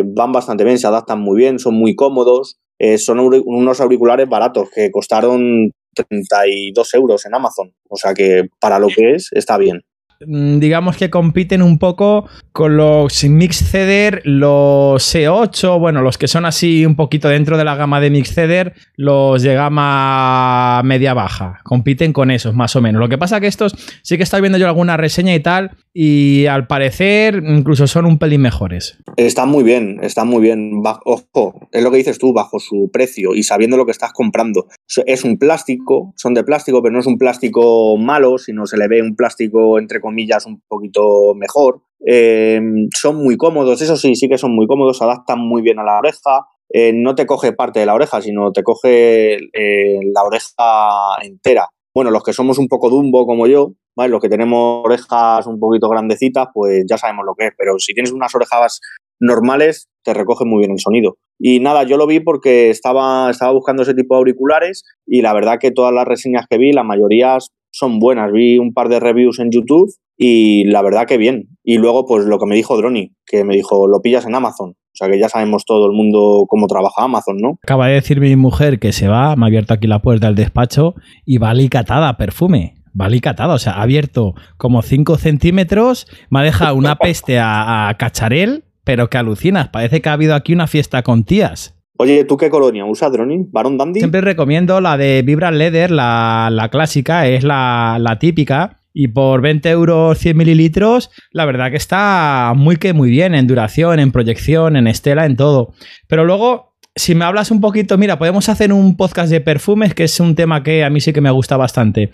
van 0.05 0.31
bastante 0.31 0.63
bien, 0.63 0.79
se 0.79 0.87
adaptan 0.87 1.19
muy 1.19 1.37
bien, 1.37 1.59
son 1.59 1.75
muy 1.75 1.97
cómodos. 1.97 2.61
Son 2.99 3.21
unos 3.21 3.81
auriculares 3.81 4.29
baratos 4.29 4.69
que 4.71 4.91
costaron 4.91 5.73
32 5.95 6.95
euros 6.95 7.27
en 7.27 7.35
Amazon. 7.35 7.73
O 7.89 7.97
sea 7.97 8.15
que 8.15 8.49
para 8.61 8.79
lo 8.79 8.89
que 8.89 9.15
es, 9.15 9.29
está 9.33 9.57
bien. 9.57 9.83
Mm, 10.25 10.59
digamos 10.59 10.97
que 10.97 11.11
compiten 11.11 11.63
un 11.63 11.79
poco 11.79 12.29
con 12.53 12.77
los 12.77 13.25
Mixceder, 13.25 14.23
los 14.25 15.15
C8, 15.15 15.79
bueno, 15.79 16.01
los 16.01 16.17
que 16.17 16.29
son 16.29 16.47
así 16.47 16.87
un 16.87 16.97
poquito 16.97 17.29
dentro 17.29 17.59
de 17.59 17.65
la 17.65 17.75
gama 17.77 18.01
de 18.01 18.11
Mixceder, 18.11 18.75
los 18.97 19.43
de 19.43 19.55
gama 19.55 20.83
media-baja. 20.85 21.61
Compiten 21.65 22.13
con 22.13 22.31
esos, 22.31 22.55
más 22.55 22.77
o 22.77 22.81
menos. 22.81 23.01
Lo 23.01 23.09
que 23.09 23.19
pasa 23.19 23.41
que 23.41 23.47
estos 23.47 23.75
sí 24.03 24.17
que 24.17 24.23
estoy 24.23 24.41
viendo 24.41 24.59
yo 24.59 24.67
alguna 24.67 24.97
reseña 24.97 25.35
y 25.35 25.41
tal, 25.41 25.73
y 25.93 26.47
al 26.47 26.67
parecer 26.67 27.43
incluso 27.47 27.87
son 27.87 28.07
un 28.07 28.19
pelín 28.19 28.43
mejores. 28.43 28.99
Están 29.17 29.49
muy 29.49 29.65
bien, 29.65 29.99
están 30.03 30.29
muy 30.29 30.43
bien. 30.43 30.83
Ojo, 31.05 31.69
es 31.73 31.83
lo 31.83 31.91
que 31.91 31.97
dices 31.99 32.19
tú, 32.19 32.33
bajo 32.33 32.59
su 32.59 32.91
precio 32.93 33.35
y 33.35 33.43
sabiendo 33.43 33.77
lo 33.77 33.87
que 33.87 33.93
estás 33.93 34.13
comprando. 34.13 34.67
Es 35.07 35.25
un 35.25 35.39
plástico, 35.39 36.13
son 36.17 36.35
de 36.35 36.45
plástico, 36.45 36.83
pero 36.83 36.93
no 36.93 37.01
es 37.01 37.07
un 37.07 37.19
plástico 37.19 37.97
malo, 37.97 38.39
sino 38.39 38.67
se 38.67 38.77
le 38.77 38.89
ve 38.89 39.03
un 39.03 39.17
plástico 39.17 39.79
entre 39.79 40.01
comillas, 40.07 40.47
un 40.47 40.63
poquito 40.69 41.35
mejor. 41.35 41.83
Eh, 42.07 42.61
son 42.95 43.17
muy 43.17 43.37
cómodos, 43.37 43.83
eso 43.83 43.97
sí, 43.97 44.15
sí 44.15 44.29
que 44.29 44.39
son 44.39 44.55
muy 44.55 44.67
cómodos, 44.67 44.99
se 44.99 45.05
adaptan 45.05 45.41
muy 45.41 45.63
bien 45.63 45.79
a 45.79 45.85
la 45.85 45.99
oreja. 45.99 46.47
Eh, 46.73 46.93
no 46.95 47.15
te 47.15 47.27
coge 47.27 47.53
parte 47.53 47.81
de 47.81 47.87
la 47.87 47.95
oreja, 47.95 48.21
sino 48.21 48.53
te 48.53 48.63
coge 48.63 49.35
eh, 49.35 49.99
la 50.15 50.23
oreja 50.23 51.17
entera. 51.23 51.69
Bueno, 51.95 52.11
los 52.11 52.23
que 52.23 52.33
somos 52.33 52.59
un 52.59 52.69
poco 52.69 52.91
dumbo 52.91 53.27
como 53.27 53.47
yo, 53.47 53.73
¿vale? 53.97 54.11
los 54.11 54.21
que 54.21 54.29
tenemos 54.29 54.85
orejas 54.85 55.47
un 55.47 55.59
poquito 55.59 55.89
grandecitas, 55.89 56.49
pues 56.53 56.85
ya 56.89 56.99
sabemos 56.99 57.25
lo 57.25 57.35
que 57.35 57.47
es. 57.47 57.53
Pero 57.57 57.79
si 57.79 57.95
tienes 57.95 58.13
unas 58.13 58.35
orejas 58.35 58.81
normales, 59.19 59.89
te 60.05 60.15
recoge 60.15 60.45
muy 60.45 60.59
bien 60.61 60.73
el 60.73 60.79
sonido. 60.79 61.17
Y 61.39 61.61
nada, 61.61 61.83
yo 61.83 61.97
lo 61.97 62.07
vi 62.07 62.21
porque 62.21 62.71
estaba, 62.71 63.31
estaba 63.31 63.53
buscando 63.53 63.83
ese 63.83 63.95
tipo 63.95 64.15
de 64.15 64.19
auriculares 64.19 64.85
y 65.07 65.23
la 65.23 65.33
verdad 65.33 65.59
que 65.61 65.71
todas 65.71 65.93
las 65.93 66.07
reseñas 66.07 66.47
que 66.49 66.59
vi, 66.59 66.73
la 66.73 66.83
mayoría 66.83 67.39
son 67.77 67.99
buenas. 67.99 68.33
Vi 68.33 68.59
un 68.59 68.73
par 68.73 68.89
de 68.89 69.01
reviews 69.01 69.39
en 69.39 69.51
YouTube 69.51 69.91
y 70.17 70.65
la 70.65 70.83
verdad 70.83 71.07
que 71.07 71.19
bien. 71.19 71.49
Y 71.63 71.77
luego, 71.77 72.07
pues 72.07 72.25
lo 72.25 72.39
que 72.39 72.47
me 72.47 72.57
dijo 72.57 72.77
Droni, 72.77 73.13
que 73.27 73.45
me 73.45 73.55
dijo, 73.55 73.87
lo 73.87 74.01
pillas 74.01 74.27
en 74.27 74.35
Amazon. 74.35 74.71
O 74.71 74.97
sea 74.99 75.11
que 75.11 75.19
ya 75.19 75.29
sabemos 75.29 75.67
todo 75.67 75.87
el 75.87 75.93
mundo 75.93 76.47
cómo 76.49 76.67
trabaja 76.69 77.05
Amazon, 77.05 77.37
¿no? 77.37 77.59
Acaba 77.63 77.89
de 77.89 77.95
decir 77.95 78.19
mi 78.19 78.35
mujer 78.35 78.79
que 78.79 78.93
se 78.93 79.09
va, 79.09 79.37
me 79.37 79.45
ha 79.45 79.49
abierto 79.49 79.75
aquí 79.75 79.87
la 79.87 80.01
puerta 80.01 80.29
del 80.29 80.37
despacho 80.37 80.95
y 81.27 81.37
va 81.37 81.51
alicatada 81.51 82.17
perfume. 82.17 82.77
Va 82.99 83.07
alicatada, 83.07 83.53
o 83.53 83.59
sea, 83.59 83.75
ha 83.75 83.83
abierto 83.83 84.33
como 84.57 84.81
5 84.81 85.19
centímetros, 85.19 86.07
me 86.31 86.41
ha 86.41 86.43
dejado 86.45 86.77
una 86.77 86.97
peste 86.97 87.39
a, 87.39 87.91
a 87.91 87.95
cacharel, 87.99 88.65
pero 88.85 89.11
que 89.11 89.19
alucinas, 89.19 89.69
parece 89.69 90.01
que 90.01 90.09
ha 90.09 90.15
habido 90.15 90.35
aquí 90.35 90.55
una 90.55 90.67
fiesta 90.67 91.03
con 91.03 91.25
tías. 91.25 91.76
Oye, 91.99 92.25
¿tú 92.25 92.37
qué 92.37 92.51
colonia 92.51 92.85
usas, 92.85 93.13
Droni? 93.13 93.47
¿Baron 93.51 93.79
Dandy? 93.79 94.01
Siempre 94.01 94.21
recomiendo 94.21 94.81
la 94.81 94.97
de 94.97 95.23
Vibra 95.23 95.51
Leather, 95.51 95.91
la, 95.91 96.69
clásica, 96.71 97.27
es 97.27 97.45
la, 97.45 97.99
la, 98.01 98.19
típica. 98.19 98.81
Y 98.93 99.09
por 99.09 99.43
20 99.43 99.69
euros 99.71 100.19
100 100.19 100.37
mililitros, 100.37 101.11
la 101.31 101.45
verdad 101.45 101.71
que 101.71 101.77
está 101.77 102.53
muy 102.57 102.77
que 102.77 102.95
muy 102.95 103.11
bien 103.11 103.35
en 103.35 103.47
duración, 103.47 104.01
en 104.01 104.11
proyección, 104.11 104.77
en 104.77 104.87
estela, 104.87 105.27
en 105.27 105.37
todo. 105.37 105.75
Pero 106.09 106.25
luego, 106.25 106.77
si 106.95 107.15
me 107.15 107.27
hablas 107.27 107.51
un 107.51 107.61
poquito, 107.61 107.99
mira, 107.99 108.19
podemos 108.19 108.49
hacer 108.49 108.73
un 108.73 108.97
podcast 108.97 109.31
de 109.31 109.43
perfumes, 109.43 109.93
que 109.93 110.05
es 110.05 110.19
un 110.19 110.35
tema 110.35 110.63
que 110.63 110.83
a 110.83 110.89
mí 110.89 111.01
sí 111.01 111.13
que 111.13 111.21
me 111.21 111.31
gusta 111.31 111.59
bastante. 111.59 112.11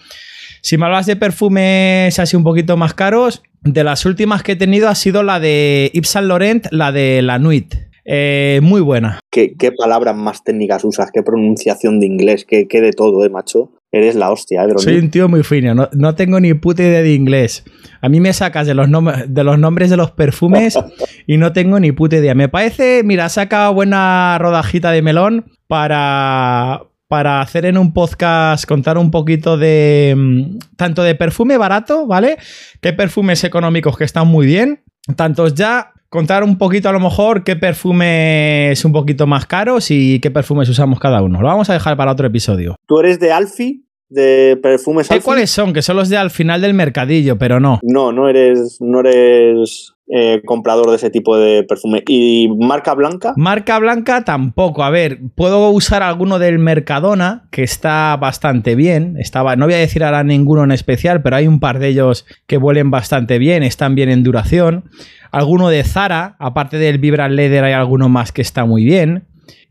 Si 0.60 0.76
me 0.76 0.86
hablas 0.86 1.06
de 1.06 1.16
perfumes 1.16 2.18
así 2.18 2.36
un 2.36 2.44
poquito 2.44 2.76
más 2.76 2.94
caros, 2.94 3.42
de 3.62 3.84
las 3.84 4.04
últimas 4.04 4.42
que 4.42 4.52
he 4.52 4.56
tenido 4.56 4.88
ha 4.88 4.96
sido 4.96 5.22
la 5.22 5.38
de 5.38 5.90
Yves 5.94 6.08
Saint 6.08 6.26
Laurent, 6.26 6.66
la 6.72 6.90
de 6.90 7.22
La 7.22 7.38
Nuit. 7.38 7.91
Eh, 8.04 8.60
muy 8.62 8.80
buena. 8.80 9.20
¿Qué, 9.30 9.54
palabras 9.76 10.16
más 10.16 10.42
técnicas 10.42 10.84
usas? 10.84 11.10
¿Qué 11.12 11.22
pronunciación 11.22 12.00
de 12.00 12.06
inglés? 12.06 12.44
¿Qué, 12.46 12.66
de 12.68 12.92
todo, 12.92 13.24
eh, 13.24 13.30
macho? 13.30 13.70
Eres 13.92 14.14
la 14.14 14.30
hostia, 14.30 14.64
eh, 14.64 14.72
Soy 14.76 14.96
un 14.96 15.10
tío 15.10 15.28
muy 15.28 15.42
fino, 15.42 15.88
no, 15.92 16.14
tengo 16.14 16.40
ni 16.40 16.54
puta 16.54 16.82
idea 16.82 17.02
de 17.02 17.12
inglés. 17.12 17.62
A 18.00 18.08
mí 18.08 18.20
me 18.20 18.32
sacas 18.32 18.66
de 18.66 18.74
los, 18.74 18.88
de 19.28 19.44
los 19.44 19.58
nombres 19.58 19.90
de 19.90 19.98
los 19.98 20.10
perfumes 20.12 20.78
y 21.26 21.36
no 21.36 21.52
tengo 21.52 21.78
ni 21.78 21.92
puta 21.92 22.16
idea. 22.16 22.34
Me 22.34 22.48
parece, 22.48 23.02
mira, 23.04 23.28
saca 23.28 23.68
buena 23.68 24.38
rodajita 24.38 24.90
de 24.92 25.02
melón 25.02 25.44
para, 25.66 26.84
para 27.06 27.42
hacer 27.42 27.66
en 27.66 27.76
un 27.76 27.92
podcast, 27.92 28.64
contar 28.64 28.96
un 28.96 29.10
poquito 29.10 29.58
de 29.58 30.14
mm, 30.16 30.58
tanto 30.76 31.02
de 31.02 31.14
perfume 31.14 31.58
barato, 31.58 32.06
¿vale? 32.06 32.38
Que 32.80 32.94
perfumes 32.94 33.44
económicos 33.44 33.98
que 33.98 34.04
están 34.04 34.26
muy 34.26 34.46
bien, 34.46 34.82
tantos 35.16 35.54
ya 35.54 35.92
contar 36.12 36.44
un 36.44 36.58
poquito 36.58 36.90
a 36.90 36.92
lo 36.92 37.00
mejor 37.00 37.42
qué 37.42 37.56
perfumes 37.56 38.84
un 38.84 38.92
poquito 38.92 39.26
más 39.26 39.46
caros 39.46 39.90
y 39.90 40.20
qué 40.20 40.30
perfumes 40.30 40.68
usamos 40.68 41.00
cada 41.00 41.22
uno. 41.22 41.40
Lo 41.40 41.48
vamos 41.48 41.70
a 41.70 41.72
dejar 41.72 41.96
para 41.96 42.12
otro 42.12 42.26
episodio. 42.26 42.76
¿Tú 42.86 43.00
eres 43.00 43.18
de 43.18 43.32
Alfie? 43.32 43.80
¿De 44.10 44.58
perfumes 44.62 45.10
Alfie? 45.10 45.24
cuáles 45.24 45.50
son? 45.50 45.72
Que 45.72 45.80
son 45.80 45.96
los 45.96 46.10
de 46.10 46.18
al 46.18 46.30
final 46.30 46.60
del 46.60 46.74
mercadillo, 46.74 47.38
pero 47.38 47.60
no. 47.60 47.80
No, 47.82 48.12
no 48.12 48.28
eres, 48.28 48.76
no 48.82 49.00
eres 49.00 49.91
eh, 50.08 50.42
comprador 50.44 50.90
de 50.90 50.96
ese 50.96 51.10
tipo 51.10 51.36
de 51.36 51.62
perfume. 51.62 52.02
¿Y 52.06 52.48
marca 52.58 52.94
blanca? 52.94 53.32
Marca 53.36 53.78
blanca 53.78 54.24
tampoco. 54.24 54.82
A 54.82 54.90
ver, 54.90 55.20
puedo 55.34 55.70
usar 55.70 56.02
alguno 56.02 56.38
del 56.38 56.58
Mercadona, 56.58 57.48
que 57.50 57.62
está 57.62 58.16
bastante 58.16 58.74
bien. 58.74 59.16
Estaba, 59.18 59.56
no 59.56 59.66
voy 59.66 59.74
a 59.74 59.78
decir 59.78 60.04
ahora 60.04 60.24
ninguno 60.24 60.64
en 60.64 60.72
especial, 60.72 61.22
pero 61.22 61.36
hay 61.36 61.46
un 61.46 61.60
par 61.60 61.78
de 61.78 61.88
ellos 61.88 62.26
que 62.46 62.58
huelen 62.58 62.90
bastante 62.90 63.38
bien, 63.38 63.62
están 63.62 63.94
bien 63.94 64.10
en 64.10 64.22
duración. 64.22 64.90
Alguno 65.30 65.68
de 65.68 65.82
Zara, 65.84 66.36
aparte 66.38 66.76
del 66.78 66.98
Vibra 66.98 67.28
Leather, 67.28 67.64
hay 67.64 67.72
alguno 67.72 68.08
más 68.08 68.32
que 68.32 68.42
está 68.42 68.66
muy 68.66 68.84
bien. 68.84 69.24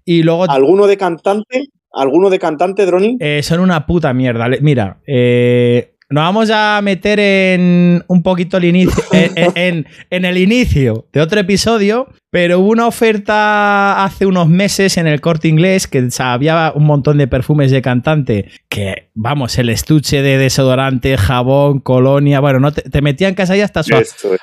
Y 0.06 0.24
luego. 0.24 0.50
¿Alguno 0.50 0.88
de 0.88 0.98
cantante? 0.98 1.68
¿Alguno 1.94 2.30
de 2.30 2.40
cantante, 2.40 2.86
Droni? 2.86 3.18
Eh, 3.20 3.44
son 3.44 3.60
una 3.60 3.86
puta 3.86 4.14
mierda. 4.14 4.48
Mira, 4.62 5.02
eh, 5.06 5.91
nos 6.12 6.24
vamos 6.24 6.50
a 6.54 6.82
meter 6.84 7.20
en 7.22 8.04
un 8.08 8.22
poquito 8.22 8.58
el 8.58 8.66
inicio, 8.66 9.02
en, 9.14 9.86
el 10.10 10.38
inicio 10.38 11.06
de 11.14 11.22
otro 11.22 11.40
episodio, 11.40 12.10
pero 12.30 12.60
hubo 12.60 12.70
una 12.70 12.86
oferta 12.86 14.04
hace 14.04 14.26
unos 14.26 14.50
meses 14.50 14.98
en 14.98 15.08
el 15.08 15.22
corte 15.22 15.48
inglés 15.48 15.88
que 15.88 16.06
había 16.20 16.74
un 16.76 16.86
montón 16.86 17.18
de 17.18 17.28
perfumes 17.28 17.72
de 17.72 17.82
cantante 17.82 18.50
que, 18.68 19.10
vamos, 19.14 19.58
el 19.58 19.70
estuche 19.70 20.22
de 20.22 20.38
desodorante, 20.38 21.16
jabón, 21.18 21.80
colonia, 21.80 22.42
bueno, 22.42 22.60
no 22.60 22.74
te, 22.74 23.02
metían 23.02 23.34
casi 23.34 23.54
ahí 23.54 23.62
hasta 23.62 23.82
su, 23.82 23.94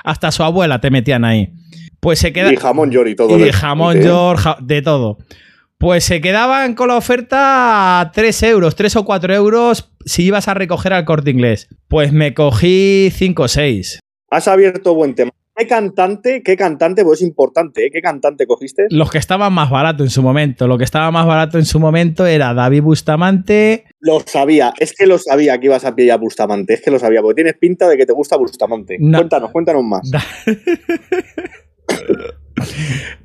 hasta 0.04 0.32
su 0.32 0.42
abuela, 0.42 0.80
te 0.80 0.90
metían 0.90 1.26
ahí. 1.26 1.52
Pues 2.00 2.18
se 2.18 2.32
queda. 2.32 2.50
Y 2.50 2.56
jamón 2.56 2.90
york 2.90 3.10
y 3.10 3.14
todo. 3.14 3.38
Y 3.38 3.52
jamón 3.52 4.00
york, 4.00 4.58
de 4.60 4.80
todo. 4.80 5.18
Pues 5.78 6.02
se 6.02 6.20
quedaban 6.20 6.74
con 6.74 6.88
la 6.88 6.96
oferta 6.96 8.00
a 8.00 8.10
3 8.10 8.42
euros, 8.42 8.74
3 8.74 8.96
o 8.96 9.04
4 9.04 9.32
euros 9.32 9.92
si 10.04 10.24
ibas 10.24 10.48
a 10.48 10.54
recoger 10.54 10.92
al 10.92 11.04
corte 11.04 11.30
inglés. 11.30 11.68
Pues 11.86 12.12
me 12.12 12.34
cogí 12.34 13.10
5 13.12 13.42
o 13.44 13.48
6. 13.48 14.00
Has 14.28 14.48
abierto 14.48 14.94
buen 14.94 15.14
tema. 15.14 15.30
¿Qué 15.54 15.68
cantante? 15.68 16.42
¿Qué 16.42 16.56
cantante? 16.56 17.04
Pues 17.04 17.20
es 17.20 17.28
importante, 17.28 17.86
¿eh? 17.86 17.90
¿Qué 17.92 18.00
cantante 18.00 18.46
cogiste? 18.46 18.86
Los 18.90 19.10
que 19.10 19.18
estaban 19.18 19.52
más 19.52 19.70
barato 19.70 20.02
en 20.02 20.10
su 20.10 20.20
momento. 20.20 20.66
Lo 20.66 20.78
que 20.78 20.84
estaba 20.84 21.12
más 21.12 21.26
barato 21.26 21.58
en 21.58 21.64
su 21.64 21.78
momento 21.78 22.26
era 22.26 22.54
David 22.54 22.82
Bustamante. 22.82 23.84
Lo 24.00 24.18
sabía, 24.20 24.74
es 24.80 24.92
que 24.92 25.06
lo 25.06 25.18
sabía 25.18 25.58
que 25.58 25.66
ibas 25.66 25.84
a 25.84 25.94
pillar 25.94 26.18
Bustamante, 26.18 26.74
es 26.74 26.80
que 26.80 26.90
lo 26.90 26.98
sabía, 26.98 27.22
porque 27.22 27.42
tienes 27.42 27.56
pinta 27.56 27.88
de 27.88 27.96
que 27.96 28.06
te 28.06 28.12
gusta 28.12 28.36
Bustamante. 28.36 28.98
Cuéntanos, 28.98 29.52
cuéntanos 29.52 29.84
más. 29.84 30.10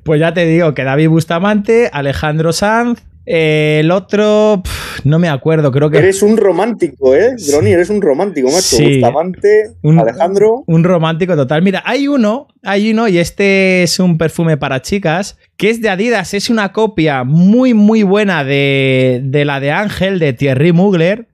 Pues 0.02 0.20
ya 0.20 0.34
te 0.34 0.46
digo 0.46 0.74
que 0.74 0.84
David 0.84 1.08
Bustamante, 1.08 1.90
Alejandro 1.92 2.52
Sanz, 2.52 3.02
eh, 3.26 3.78
el 3.80 3.90
otro, 3.90 4.62
no 5.04 5.18
me 5.18 5.28
acuerdo, 5.28 5.72
creo 5.72 5.90
que. 5.90 5.98
Eres 5.98 6.22
un 6.22 6.36
romántico, 6.36 7.14
¿eh? 7.14 7.34
Eres 7.38 7.88
un 7.88 8.02
romántico, 8.02 8.50
macho. 8.50 8.76
Bustamante, 8.82 9.70
Alejandro. 9.82 10.64
Un 10.66 10.84
romántico 10.84 11.34
total. 11.34 11.62
Mira, 11.62 11.82
hay 11.86 12.06
uno, 12.06 12.48
hay 12.62 12.92
uno, 12.92 13.08
y 13.08 13.18
este 13.18 13.82
es 13.82 13.98
un 13.98 14.18
perfume 14.18 14.58
para 14.58 14.82
chicas, 14.82 15.38
que 15.56 15.70
es 15.70 15.80
de 15.80 15.88
Adidas. 15.88 16.34
Es 16.34 16.50
una 16.50 16.72
copia 16.72 17.24
muy, 17.24 17.72
muy 17.72 18.02
buena 18.02 18.44
de, 18.44 19.20
de 19.24 19.44
la 19.46 19.58
de 19.60 19.70
Ángel, 19.70 20.18
de 20.18 20.34
Thierry 20.34 20.72
Mugler, 20.72 21.28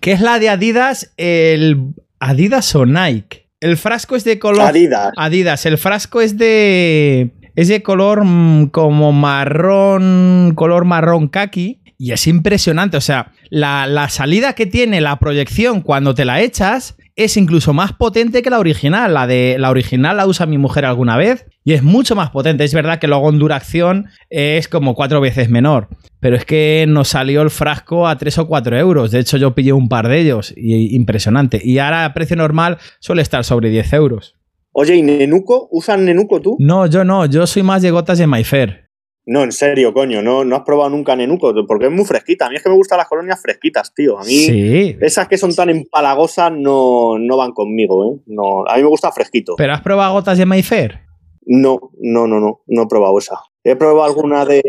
que 0.00 0.12
es 0.12 0.20
la 0.20 0.38
de 0.38 0.48
Adidas, 0.48 1.12
el 1.16 1.94
Adidas 2.20 2.72
o 2.76 2.86
Nike. 2.86 3.45
El 3.66 3.76
frasco 3.76 4.14
es 4.14 4.22
de 4.22 4.38
color. 4.38 4.62
Adidas. 4.62 5.12
Adidas. 5.16 5.66
El 5.66 5.76
frasco 5.76 6.20
es 6.20 6.38
de. 6.38 7.32
Es 7.56 7.66
de 7.66 7.82
color 7.82 8.22
mm, 8.24 8.68
como 8.68 9.10
marrón. 9.10 10.52
Color 10.54 10.84
marrón 10.84 11.26
kaki. 11.26 11.80
Y 11.98 12.12
es 12.12 12.28
impresionante. 12.28 12.96
O 12.96 13.00
sea, 13.00 13.32
la, 13.50 14.08
salida 14.08 14.52
que 14.52 14.66
tiene 14.66 15.00
la 15.00 15.18
proyección 15.18 15.80
cuando 15.80 16.14
te 16.14 16.24
la 16.24 16.42
echas 16.42 16.96
es 17.16 17.38
incluso 17.38 17.72
más 17.72 17.94
potente 17.94 18.42
que 18.42 18.50
la 18.50 18.58
original. 18.58 19.14
La 19.14 19.26
de 19.26 19.56
la 19.58 19.70
original 19.70 20.18
la 20.18 20.26
usa 20.26 20.44
mi 20.46 20.58
mujer 20.58 20.84
alguna 20.84 21.16
vez 21.16 21.46
y 21.64 21.72
es 21.72 21.82
mucho 21.82 22.14
más 22.14 22.30
potente. 22.30 22.62
Es 22.62 22.74
verdad 22.74 22.98
que 22.98 23.08
luego 23.08 23.30
en 23.30 23.38
duración 23.38 24.06
es 24.28 24.68
como 24.68 24.94
cuatro 24.94 25.20
veces 25.20 25.48
menor. 25.48 25.88
Pero 26.20 26.36
es 26.36 26.44
que 26.44 26.84
nos 26.86 27.08
salió 27.08 27.40
el 27.42 27.50
frasco 27.50 28.06
a 28.06 28.18
3 28.18 28.38
o 28.38 28.46
4 28.46 28.78
euros. 28.78 29.10
De 29.10 29.20
hecho, 29.20 29.38
yo 29.38 29.54
pillé 29.54 29.72
un 29.72 29.88
par 29.88 30.08
de 30.08 30.20
ellos. 30.20 30.52
Y 30.56 30.94
impresionante. 30.94 31.60
Y 31.62 31.78
ahora 31.78 32.04
a 32.04 32.14
precio 32.14 32.36
normal 32.36 32.78
suele 33.00 33.22
estar 33.22 33.44
sobre 33.44 33.70
10 33.70 33.92
euros. 33.94 34.36
Oye, 34.72 34.94
¿y 34.94 35.02
Nenuco? 35.02 35.68
¿Usan 35.70 36.04
Nenuco 36.04 36.40
tú? 36.42 36.56
No, 36.58 36.86
yo 36.86 37.02
no. 37.02 37.24
Yo 37.24 37.46
soy 37.46 37.62
más 37.62 37.80
de 37.80 37.90
gotas 37.90 38.18
de 38.18 38.26
Mayfair. 38.26 38.85
No, 39.28 39.42
en 39.42 39.50
serio, 39.50 39.92
coño, 39.92 40.22
no, 40.22 40.44
no 40.44 40.54
has 40.54 40.62
probado 40.62 40.88
nunca 40.90 41.16
Nenuco, 41.16 41.52
porque 41.66 41.86
es 41.86 41.92
muy 41.92 42.04
fresquita. 42.04 42.46
A 42.46 42.48
mí 42.50 42.56
es 42.56 42.62
que 42.62 42.68
me 42.68 42.76
gustan 42.76 42.98
las 42.98 43.08
colonias 43.08 43.42
fresquitas, 43.42 43.92
tío. 43.92 44.18
A 44.18 44.22
mí 44.22 44.30
Sí. 44.30 44.96
esas 45.00 45.26
que 45.26 45.36
son 45.36 45.52
tan 45.54 45.68
empalagosas 45.68 46.52
no, 46.52 47.18
no 47.18 47.36
van 47.36 47.50
conmigo, 47.52 48.04
¿eh? 48.14 48.20
No, 48.26 48.64
a 48.68 48.76
mí 48.76 48.82
me 48.82 48.88
gusta 48.88 49.10
fresquito. 49.10 49.54
¿Pero 49.56 49.72
has 49.72 49.80
probado 49.82 50.12
gotas 50.14 50.38
de 50.38 50.46
Mayfair? 50.46 51.00
No, 51.44 51.90
no, 52.00 52.26
no, 52.28 52.38
no, 52.38 52.60
no 52.66 52.82
he 52.82 52.86
probado 52.86 53.18
esa. 53.18 53.40
He 53.64 53.74
probado 53.74 54.04
alguna 54.04 54.44
de. 54.44 54.62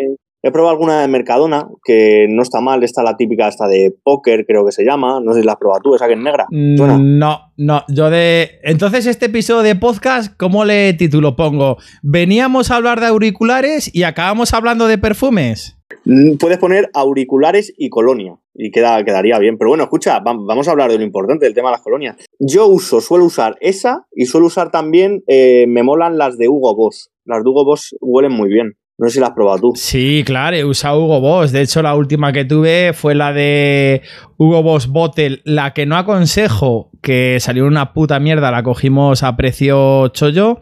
He 0.44 0.52
probado 0.52 0.72
alguna 0.72 1.02
de 1.02 1.08
Mercadona, 1.08 1.68
que 1.84 2.28
no 2.30 2.42
está 2.44 2.62
mal. 2.62 2.84
Esta 2.84 3.02
la 3.04 3.18
típica, 3.18 3.48
esta 3.48 3.68
de 3.68 3.94
póker, 4.04 4.46
creo 4.46 4.66
que 4.66 4.72
se 4.72 4.86
llama. 4.86 5.20
No 5.22 5.34
sé 5.34 5.40
si 5.42 5.46
la 5.46 5.54
has 5.54 5.58
probado 5.58 5.82
tú, 5.82 5.96
esa 5.96 6.08
que 6.08 6.14
es 6.14 6.20
negra. 6.20 6.46
¿Suena? 6.78 6.98
Mm, 6.98 7.18
No, 7.18 7.40
no, 7.58 7.84
yo 7.90 8.10
de... 8.10 8.52
Entonces 8.64 9.08
este 9.08 9.26
episodio 9.26 9.64
de 9.64 9.76
podcast, 9.76 10.34
¿cómo 10.38 10.64
le 10.64 10.94
título 10.94 11.36
pongo? 11.36 11.78
Veníamos 12.04 12.70
a 12.72 12.76
hablar 12.76 13.00
de 13.00 13.08
auriculares 13.08 13.94
y 13.94 14.04
acabamos 14.04 14.54
hablando 14.54 14.88
de 14.88 14.98
perfumes. 15.00 15.78
Mm, 16.06 16.38
Puedes 16.38 16.60
poner 16.60 16.90
auriculares 16.94 17.74
y 17.76 17.90
colonia 17.90 18.36
y 18.54 18.70
queda, 18.72 19.04
quedaría 19.04 19.40
bien. 19.40 19.58
Pero 19.58 19.70
bueno, 19.70 19.84
escucha, 19.86 20.20
va- 20.20 20.36
vamos 20.38 20.68
a 20.68 20.72
hablar 20.72 20.92
de 20.92 20.98
lo 21.00 21.04
importante, 21.04 21.46
del 21.46 21.54
tema 21.56 21.70
de 21.70 21.74
las 21.74 21.82
colonias. 21.82 22.16
Yo 22.40 22.68
uso, 22.68 23.02
suelo 23.02 23.26
usar 23.26 23.58
esa 23.60 24.06
y 24.16 24.26
suelo 24.28 24.48
usar 24.48 24.70
también, 24.72 25.24
eh, 25.28 25.66
me 25.68 25.84
molan 25.84 26.18
las 26.18 26.38
de 26.38 26.48
Hugo 26.48 26.76
Boss. 26.76 27.10
Las 27.26 27.44
de 27.44 27.50
Hugo 27.50 27.66
Boss 27.66 27.96
huelen 28.02 28.32
muy 28.32 28.50
bien. 28.50 28.74
No 29.00 29.08
sé 29.08 29.16
si 29.16 29.20
las 29.20 29.30
has 29.30 29.36
probado 29.36 29.60
tú. 29.60 29.74
Sí, 29.76 30.24
claro, 30.26 30.58
he 30.58 30.66
usado 30.66 31.04
Hugo 31.04 31.22
Boss. 31.22 31.52
De 31.52 31.62
hecho, 31.62 31.84
la 31.84 31.94
última 31.94 32.34
que 32.34 32.46
tuve 32.46 32.94
fue 32.94 33.14
la 33.14 33.32
de 33.32 34.02
Hugo 34.38 34.64
Boss 34.64 34.88
Bottle, 34.88 35.42
la 35.46 35.74
que 35.74 35.86
no 35.86 35.96
aconsejo, 35.98 36.90
que 37.02 37.38
salió 37.40 37.68
una 37.68 37.94
puta 37.94 38.20
mierda, 38.20 38.50
la 38.50 38.64
cogimos 38.64 39.22
a 39.22 39.38
precio 39.38 40.08
chollo. 40.10 40.62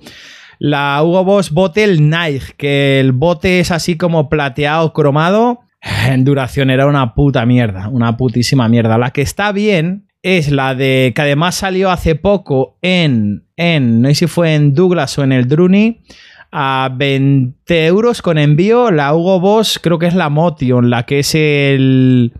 La 0.60 1.02
Hugo 1.02 1.24
Boss 1.24 1.52
Bottle 1.52 1.98
Nike, 2.02 2.54
que 2.58 3.00
el 3.00 3.13
bote 3.13 3.62
es 3.62 3.71
así 3.71 3.95
como 3.95 4.28
plateado, 4.28 4.91
cromado. 4.91 5.62
En 6.08 6.26
duración 6.26 6.69
era 6.69 6.88
una 6.88 7.13
puta 7.13 7.45
mierda, 7.45 7.88
una 7.88 8.17
putísima 8.17 8.67
mierda. 8.67 8.98
La 8.98 9.12
que 9.12 9.21
está 9.21 9.54
bien 9.54 10.08
es 10.24 10.52
la 10.52 10.76
de 10.76 11.13
que 11.15 11.21
además 11.21 11.56
salió 11.56 11.91
hace 11.91 12.15
poco 12.15 12.80
en, 12.82 13.45
en 13.56 14.02
no 14.02 14.10
sé 14.10 14.15
si 14.15 14.28
fue 14.28 14.56
en 14.56 14.74
Douglas 14.74 15.17
o 15.19 15.24
en 15.24 15.32
el 15.32 15.48
Druni, 15.48 16.02
a 16.58 16.89
20 16.96 17.86
euros 17.86 18.22
con 18.22 18.38
envío. 18.38 18.89
La 18.89 19.13
Hugo 19.13 19.41
Boss 19.41 19.78
creo 19.78 20.00
que 20.00 20.06
es 20.06 20.15
la 20.15 20.30
Motion, 20.30 20.89
la 20.89 21.04
que 21.04 21.20
es 21.20 21.36
el, 21.36 22.32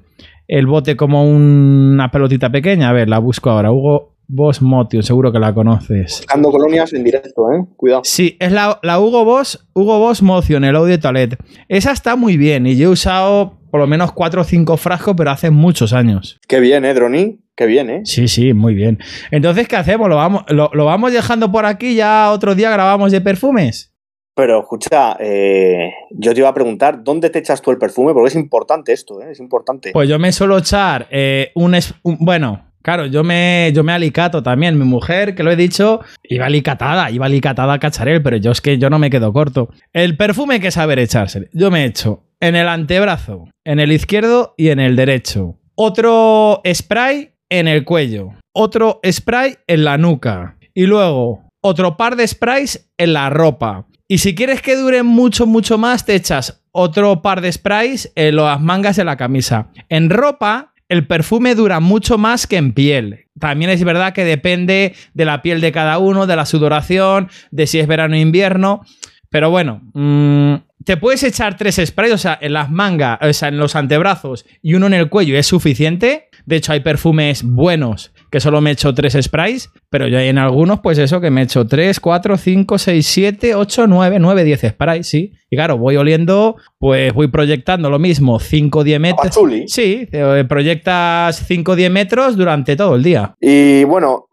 el 0.48 0.68
bote 0.68 0.96
como 0.96 1.30
una 1.30 2.10
pelotita 2.12 2.50
pequeña. 2.50 2.90
A 2.90 2.94
ver, 2.94 3.10
la 3.10 3.20
busco 3.20 3.50
ahora. 3.50 3.74
Hugo 3.74 4.14
Boss 4.30 4.62
Motion, 4.62 5.04
seguro 5.04 5.34
que 5.34 5.40
la 5.40 5.54
conoces. 5.54 6.20
Buscando 6.20 6.50
colonias 6.50 6.94
en 6.94 7.04
directo, 7.04 7.52
¿eh? 7.52 7.66
Cuidado. 7.76 8.04
Sí, 8.06 8.38
es 8.40 8.54
la, 8.54 8.80
la 8.84 9.02
Hugo 9.02 9.26
Boss, 9.26 9.68
Hugo 9.74 10.00
Boss 10.00 10.22
Motion, 10.22 10.64
el 10.64 10.78
Audio 10.78 10.98
Toilette. 10.98 11.38
Esa 11.68 11.92
está 11.92 12.16
muy 12.16 12.38
bien 12.38 12.68
y 12.68 12.78
yo 12.78 12.88
he 12.88 12.92
usado 12.94 13.58
por 13.70 13.82
lo 13.82 13.88
menos 13.88 14.14
4 14.14 14.40
o 14.40 14.44
5 14.46 14.78
frascos, 14.78 15.16
pero 15.18 15.32
hace 15.32 15.52
muchos 15.52 15.92
años. 15.92 16.40
Qué 16.48 16.62
bien, 16.62 16.86
¿eh, 16.86 16.94
Droni? 16.94 17.42
Qué 17.54 17.66
bien, 17.66 17.90
¿eh? 17.90 18.02
Sí, 18.06 18.30
sí, 18.30 18.54
muy 18.54 18.76
bien. 18.76 19.00
Entonces, 19.32 19.68
¿qué 19.68 19.76
hacemos? 19.76 20.08
¿Lo 20.08 20.16
vamos, 20.16 20.46
lo, 20.48 20.70
lo 20.74 20.86
vamos 20.86 21.12
dejando 21.12 21.52
por 21.52 21.66
aquí? 21.66 21.96
¿Ya 21.96 22.32
otro 22.32 22.56
día 22.56 22.72
grabamos 22.72 23.12
de 23.12 23.20
perfumes? 23.20 23.92
Pero 24.36 24.60
escucha, 24.60 25.16
eh, 25.20 25.94
yo 26.12 26.34
te 26.34 26.40
iba 26.42 26.50
a 26.50 26.54
preguntar, 26.54 27.04
¿dónde 27.04 27.30
te 27.30 27.40
echas 27.40 27.62
tú 27.62 27.72
el 27.72 27.78
perfume? 27.78 28.14
Porque 28.14 28.28
es 28.28 28.36
importante 28.36 28.92
esto, 28.92 29.22
¿eh? 29.22 29.32
Es 29.32 29.40
importante. 29.40 29.92
Pues 29.94 30.10
yo 30.10 30.20
me 30.20 30.32
suelo 30.34 30.58
echar 30.58 31.08
eh, 31.10 31.52
un, 31.56 31.74
es- 31.74 31.94
un- 32.04 32.18
Bueno, 32.20 32.66
claro, 32.82 33.06
yo 33.06 33.24
me, 33.24 33.72
yo 33.74 33.84
me 33.86 33.94
alicato 33.94 34.44
también. 34.44 34.78
Mi 34.78 34.84
mujer, 34.84 35.36
que 35.36 35.44
lo 35.44 35.52
he 35.52 35.56
dicho, 35.56 36.02
iba 36.24 36.48
alicatada, 36.48 37.10
iba 37.12 37.26
alicatada 37.28 37.72
a 37.74 37.80
cacharel, 37.80 38.22
pero 38.22 38.36
yo 38.36 38.52
es 38.52 38.60
que 38.60 38.78
yo 38.78 38.90
no 38.90 39.00
me 39.00 39.10
quedo 39.10 39.32
corto. 39.32 39.70
El 39.94 40.18
perfume 40.18 40.60
que 40.60 40.70
saber 40.72 41.00
echarse. 41.00 41.48
Yo 41.54 41.72
me 41.72 41.86
echo 41.86 42.24
en 42.42 42.58
el 42.58 42.68
antebrazo, 42.68 43.46
en 43.64 43.80
el 43.80 43.94
izquierdo 43.94 44.54
y 44.58 44.68
en 44.68 44.82
el 44.82 44.98
derecho. 44.98 45.56
Otro 45.76 46.62
spray 46.74 47.30
en 47.50 47.70
el 47.70 47.86
cuello. 47.86 48.32
Otro 48.54 49.00
spray 49.10 49.56
en 49.68 49.86
la 49.86 49.98
nuca. 49.98 50.58
Y 50.74 50.88
luego 50.88 51.44
otro 51.62 51.96
par 51.96 52.18
de 52.18 52.28
sprays 52.28 52.92
en 52.98 53.14
la 53.14 53.30
ropa. 53.30 53.86
Y 54.08 54.20
si 54.20 54.36
quieres 54.36 54.62
que 54.62 54.76
dure 54.76 55.02
mucho, 55.02 55.48
mucho 55.48 55.78
más, 55.78 56.06
te 56.06 56.14
echas 56.14 56.62
otro 56.72 57.22
par 57.22 57.42
de 57.42 57.52
sprays 57.52 58.12
en 58.16 58.36
las 58.36 58.62
mangas 58.62 58.98
de 58.98 59.04
la 59.04 59.18
camisa. 59.18 59.70
En 59.90 60.10
ropa, 60.10 60.74
el 60.90 61.08
perfume 61.08 61.56
dura 61.56 61.80
mucho 61.80 62.18
más 62.18 62.46
que 62.46 62.58
en 62.58 62.74
piel. 62.74 63.26
También 63.40 63.72
es 63.72 63.84
verdad 63.84 64.14
que 64.14 64.24
depende 64.24 64.94
de 65.14 65.26
la 65.26 65.42
piel 65.42 65.60
de 65.60 65.72
cada 65.72 65.98
uno, 65.98 66.28
de 66.28 66.36
la 66.36 66.46
sudoración, 66.46 67.30
de 67.50 67.66
si 67.66 67.80
es 67.80 67.88
verano 67.88 68.16
o 68.16 68.20
invierno. 68.20 68.82
Pero 69.30 69.50
bueno, 69.50 69.82
mm, 69.94 70.56
te 70.84 70.98
puedes 70.98 71.24
echar 71.24 71.58
tres 71.58 71.82
sprays, 71.84 72.14
o 72.14 72.18
sea, 72.18 72.38
en 72.40 72.54
las 72.54 72.70
mangas, 72.70 73.18
o 73.22 73.34
sea, 73.34 73.50
en 73.50 73.58
los 73.58 73.76
antebrazos 73.76 74.46
y 74.62 74.76
uno 74.76 74.86
en 74.86 74.94
el 74.94 75.10
cuello 75.10 75.38
es 75.38 75.48
suficiente. 75.48 76.30
De 76.46 76.58
hecho, 76.58 76.74
hay 76.74 76.82
perfumes 76.82 77.44
buenos 77.44 78.12
que 78.32 78.40
solo 78.40 78.60
me 78.62 78.72
echo 78.72 78.94
tres 78.94 79.18
sprays, 79.22 79.70
pero 79.90 80.08
yo 80.08 80.18
hay 80.18 80.28
en 80.28 80.38
algunos, 80.38 80.82
pues 80.82 80.98
eso, 80.98 81.22
que 81.22 81.32
me 81.32 81.44
echo 81.44 81.66
3, 81.68 82.00
4, 82.00 82.38
5, 82.38 82.78
6, 82.78 83.06
7, 83.08 83.56
8, 83.56 83.88
9, 83.88 84.20
9, 84.20 84.44
10 84.44 84.62
sprays, 84.72 85.08
sí. 85.08 85.32
Y 85.50 85.56
claro, 85.56 85.78
voy 85.78 85.96
oliendo, 85.96 86.58
pues 86.78 87.14
voy 87.14 87.28
proyectando 87.30 87.90
lo 87.90 87.98
mismo, 87.98 88.40
5, 88.40 88.84
10 88.84 89.00
metros. 89.00 89.28
Sí, 89.68 90.08
eh, 90.12 90.44
proyectas 90.50 91.44
5, 91.48 91.76
10 91.76 91.92
metros 91.92 92.36
durante 92.36 92.76
todo 92.76 92.96
el 92.96 93.04
día. 93.04 93.36
Y 93.40 93.84
bueno, 93.86 94.28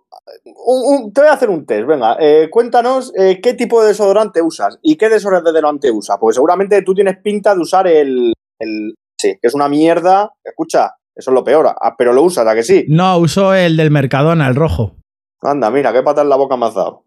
un- 0.66 1.04
un- 1.04 1.12
te 1.12 1.20
voy 1.20 1.30
a 1.30 1.34
hacer 1.34 1.50
un 1.50 1.64
test, 1.64 1.86
venga. 1.86 2.16
eh, 2.18 2.48
cuéntanos 2.50 3.12
eh, 3.16 3.40
qué 3.42 3.54
tipo 3.54 3.80
de 3.82 3.88
desodorante 3.88 4.42
usas 4.42 4.78
y 4.82 4.96
qué 4.96 5.08
desodorante 5.08 5.90
usas. 5.90 6.16
Porque 6.20 6.34
seguramente 6.34 6.82
tú 6.82 6.94
tienes 6.94 7.18
pinta 7.22 7.54
de 7.54 7.60
usar 7.60 7.86
el, 7.86 8.32
el- 8.58 8.94
Sí, 9.18 9.34
que 9.40 9.46
es 9.46 9.54
una 9.54 9.68
mierda. 9.68 10.32
Escucha, 10.42 10.94
eso 11.14 11.30
es 11.30 11.34
lo 11.34 11.44
peor. 11.44 11.66
ah, 11.68 11.94
pero 11.96 12.12
lo 12.12 12.22
usas, 12.22 12.46
¿a 12.46 12.54
que 12.54 12.62
sí? 12.62 12.84
No, 12.88 13.18
uso 13.18 13.54
el 13.54 13.76
del 13.76 13.90
Mercadona, 13.90 14.48
el 14.48 14.54
rojo. 14.54 14.96
Anda, 15.42 15.70
mira, 15.70 15.92
qué 15.92 16.02
pata 16.02 16.22
en 16.22 16.28
la 16.28 16.36
boca 16.36 16.56
me 16.56 16.66
has 16.66 16.74
dado. 16.74 17.04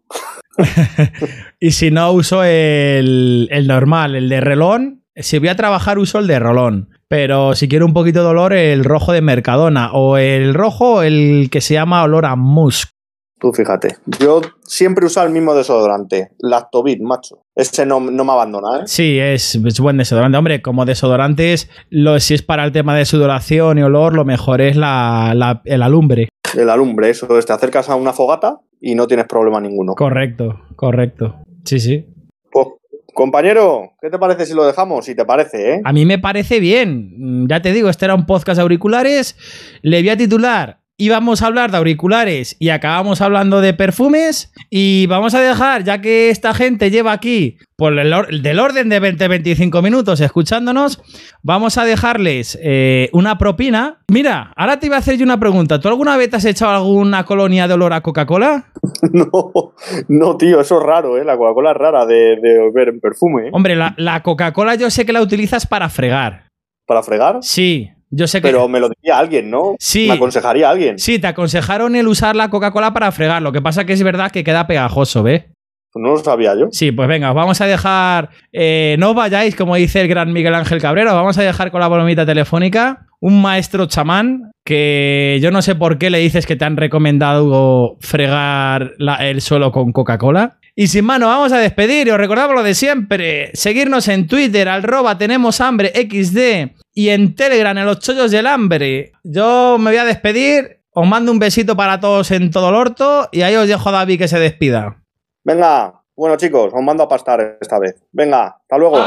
Y 1.60 1.72
si 1.72 1.90
no, 1.90 2.12
uso 2.12 2.44
el, 2.44 3.48
el 3.50 3.66
normal, 3.66 4.14
el 4.14 4.28
de 4.28 4.40
relón. 4.40 5.04
Si 5.14 5.38
voy 5.38 5.48
a 5.48 5.56
trabajar, 5.56 5.98
uso 5.98 6.18
el 6.18 6.26
de 6.26 6.38
rolón. 6.38 6.90
Pero 7.08 7.54
si 7.54 7.68
quiero 7.68 7.86
un 7.86 7.94
poquito 7.94 8.22
de 8.22 8.28
olor, 8.28 8.52
el 8.52 8.84
rojo 8.84 9.12
de 9.12 9.22
Mercadona. 9.22 9.90
O 9.92 10.18
el 10.18 10.52
rojo, 10.54 11.02
el 11.02 11.48
que 11.50 11.60
se 11.60 11.74
llama 11.74 12.02
olor 12.02 12.26
a 12.26 12.36
musk. 12.36 12.90
Tú 13.38 13.52
fíjate. 13.52 13.96
Yo 14.18 14.40
siempre 14.64 15.04
he 15.04 15.06
usado 15.06 15.26
el 15.26 15.32
mismo 15.32 15.54
desodorante. 15.54 16.30
Lactobit, 16.38 17.00
macho. 17.00 17.45
Ese 17.56 17.86
no, 17.86 18.00
no 18.00 18.24
me 18.24 18.32
abandona, 18.32 18.80
¿eh? 18.80 18.82
Sí, 18.84 19.18
es, 19.18 19.54
es 19.54 19.80
buen 19.80 19.96
desodorante. 19.96 20.36
Hombre, 20.36 20.60
como 20.60 20.84
desodorantes, 20.84 21.70
lo, 21.88 22.20
si 22.20 22.34
es 22.34 22.42
para 22.42 22.64
el 22.64 22.70
tema 22.72 22.94
de 22.94 23.06
sudoración 23.06 23.78
y 23.78 23.82
olor, 23.82 24.14
lo 24.14 24.26
mejor 24.26 24.60
es 24.60 24.76
la, 24.76 25.32
la- 25.34 25.62
el 25.64 25.82
alumbre. 25.82 26.28
El 26.56 26.68
alumbre, 26.68 27.08
eso 27.10 27.38
es, 27.38 27.46
te 27.46 27.54
acercas 27.54 27.88
a 27.88 27.94
una 27.96 28.12
fogata 28.12 28.60
y 28.80 28.94
no 28.94 29.06
tienes 29.06 29.26
problema 29.26 29.58
ninguno. 29.60 29.94
Correcto, 29.94 30.60
correcto. 30.76 31.36
Sí, 31.64 31.80
sí. 31.80 32.06
Pues, 32.52 32.66
compañero, 33.14 33.92
¿qué 34.02 34.10
te 34.10 34.18
parece 34.18 34.44
si 34.44 34.52
lo 34.54 34.64
dejamos? 34.66 35.06
Si 35.06 35.14
te 35.14 35.24
parece, 35.24 35.74
¿eh? 35.76 35.80
A 35.84 35.92
mí 35.94 36.04
me 36.04 36.18
parece 36.18 36.60
bien. 36.60 37.14
Mm, 37.16 37.46
Ya 37.48 37.62
te 37.62 37.72
digo, 37.72 37.88
este 37.88 38.04
era 38.04 38.14
un 38.14 38.26
podcast 38.26 38.60
auriculares. 38.60 39.34
Le 39.82 40.00
voy 40.02 40.10
a 40.10 40.16
titular. 40.18 40.80
Íbamos 40.98 41.42
a 41.42 41.46
hablar 41.48 41.70
de 41.70 41.76
auriculares 41.76 42.56
y 42.58 42.70
acabamos 42.70 43.20
hablando 43.20 43.60
de 43.60 43.74
perfumes. 43.74 44.50
Y 44.70 45.06
vamos 45.08 45.34
a 45.34 45.40
dejar, 45.40 45.84
ya 45.84 46.00
que 46.00 46.30
esta 46.30 46.54
gente 46.54 46.90
lleva 46.90 47.12
aquí 47.12 47.58
por 47.76 47.98
el 47.98 48.10
or- 48.14 48.28
del 48.40 48.58
orden 48.58 48.88
de 48.88 49.02
20-25 49.02 49.82
minutos 49.82 50.20
escuchándonos, 50.20 51.02
vamos 51.42 51.76
a 51.76 51.84
dejarles 51.84 52.58
eh, 52.62 53.10
una 53.12 53.36
propina. 53.36 53.98
Mira, 54.10 54.52
ahora 54.56 54.78
te 54.80 54.86
iba 54.86 54.96
a 54.96 55.00
hacer 55.00 55.18
yo 55.18 55.24
una 55.24 55.38
pregunta. 55.38 55.78
¿Tú 55.80 55.88
alguna 55.88 56.16
vez 56.16 56.30
te 56.30 56.36
has 56.36 56.44
echado 56.46 56.72
alguna 56.72 57.24
colonia 57.24 57.68
de 57.68 57.74
olor 57.74 57.92
a 57.92 58.00
Coca-Cola? 58.00 58.66
No, 59.12 59.74
no, 60.08 60.36
tío, 60.38 60.60
eso 60.60 60.78
es 60.78 60.82
raro, 60.82 61.18
¿eh? 61.18 61.24
La 61.24 61.36
Coca-Cola 61.36 61.72
es 61.72 61.76
rara 61.76 62.06
de, 62.06 62.36
de 62.40 62.70
ver 62.74 62.88
en 62.88 63.00
perfume, 63.00 63.48
¿eh? 63.48 63.50
Hombre, 63.52 63.76
la, 63.76 63.94
la 63.98 64.22
Coca-Cola 64.22 64.74
yo 64.74 64.88
sé 64.90 65.04
que 65.04 65.12
la 65.12 65.20
utilizas 65.22 65.66
para 65.66 65.88
fregar. 65.90 66.46
Para 66.86 67.02
fregar. 67.02 67.38
Sí, 67.42 67.90
yo 68.10 68.26
sé 68.26 68.40
que... 68.40 68.48
Pero 68.48 68.68
me 68.68 68.80
lo 68.80 68.88
diría 68.88 69.18
alguien, 69.18 69.50
¿no? 69.50 69.74
Sí. 69.78 70.06
Me 70.08 70.14
aconsejaría 70.14 70.70
alguien. 70.70 70.98
Sí, 70.98 71.18
te 71.18 71.26
aconsejaron 71.26 71.96
el 71.96 72.06
usar 72.08 72.36
la 72.36 72.50
Coca-Cola 72.50 72.92
para 72.92 73.10
fregar. 73.12 73.42
Lo 73.42 73.52
que 73.52 73.60
pasa 73.62 73.84
que 73.84 73.92
es 73.94 74.02
verdad 74.02 74.30
que 74.30 74.44
queda 74.44 74.66
pegajoso, 74.66 75.22
¿ve? 75.22 75.48
Pues 75.92 76.02
no 76.02 76.10
lo 76.10 76.18
sabía 76.18 76.54
yo. 76.54 76.66
Sí, 76.72 76.92
pues 76.92 77.08
venga, 77.08 77.30
os 77.30 77.34
vamos 77.36 77.60
a 77.60 77.66
dejar. 77.66 78.28
eh, 78.52 78.96
no 78.98 79.10
os 79.10 79.16
vayáis, 79.16 79.56
como 79.56 79.76
dice 79.76 80.02
el 80.02 80.08
gran 80.08 80.32
Miguel 80.32 80.54
Ángel 80.54 80.80
Cabrero, 80.80 81.14
vamos 81.14 81.38
a 81.38 81.42
dejar 81.42 81.70
con 81.70 81.80
la 81.80 81.88
bromita 81.88 82.26
telefónica 82.26 83.06
un 83.18 83.40
maestro 83.40 83.86
chamán 83.86 84.50
que 84.62 85.38
yo 85.40 85.50
no 85.50 85.62
sé 85.62 85.74
por 85.74 85.96
qué 85.96 86.10
le 86.10 86.18
dices 86.18 86.44
que 86.46 86.54
te 86.54 86.66
han 86.66 86.76
recomendado 86.76 87.96
fregar 88.00 88.92
la- 88.98 89.26
el 89.26 89.40
suelo 89.40 89.72
con 89.72 89.92
Coca-Cola. 89.92 90.58
Y 90.78 90.88
sin 90.88 91.06
mano, 91.06 91.28
vamos 91.28 91.52
a 91.52 91.58
despedir 91.58 92.06
y 92.06 92.10
os 92.10 92.18
recordamos 92.18 92.54
lo 92.54 92.62
de 92.62 92.74
siempre. 92.74 93.50
Seguirnos 93.54 94.08
en 94.08 94.26
Twitter, 94.26 94.68
arroba 94.68 95.16
tenemos 95.16 95.62
hambre 95.62 95.90
XD 95.94 96.76
y 96.92 97.08
en 97.08 97.34
Telegram, 97.34 97.78
en 97.78 97.86
los 97.86 98.00
chollos 98.00 98.30
del 98.30 98.46
hambre. 98.46 99.12
Yo 99.24 99.78
me 99.78 99.92
voy 99.92 99.96
a 99.96 100.04
despedir, 100.04 100.82
os 100.90 101.08
mando 101.08 101.32
un 101.32 101.38
besito 101.38 101.74
para 101.74 101.98
todos 101.98 102.30
en 102.30 102.50
todo 102.50 102.68
el 102.68 102.74
orto 102.74 103.26
y 103.32 103.40
ahí 103.40 103.56
os 103.56 103.66
dejo 103.66 103.88
a 103.88 103.92
David 103.92 104.18
que 104.18 104.28
se 104.28 104.38
despida. 104.38 105.02
Venga, 105.44 106.02
bueno 106.14 106.36
chicos, 106.36 106.70
os 106.74 106.82
mando 106.82 107.04
a 107.04 107.08
pastar 107.08 107.56
esta 107.58 107.78
vez. 107.78 107.96
Venga, 108.12 108.58
hasta 108.60 108.76
luego. 108.76 108.98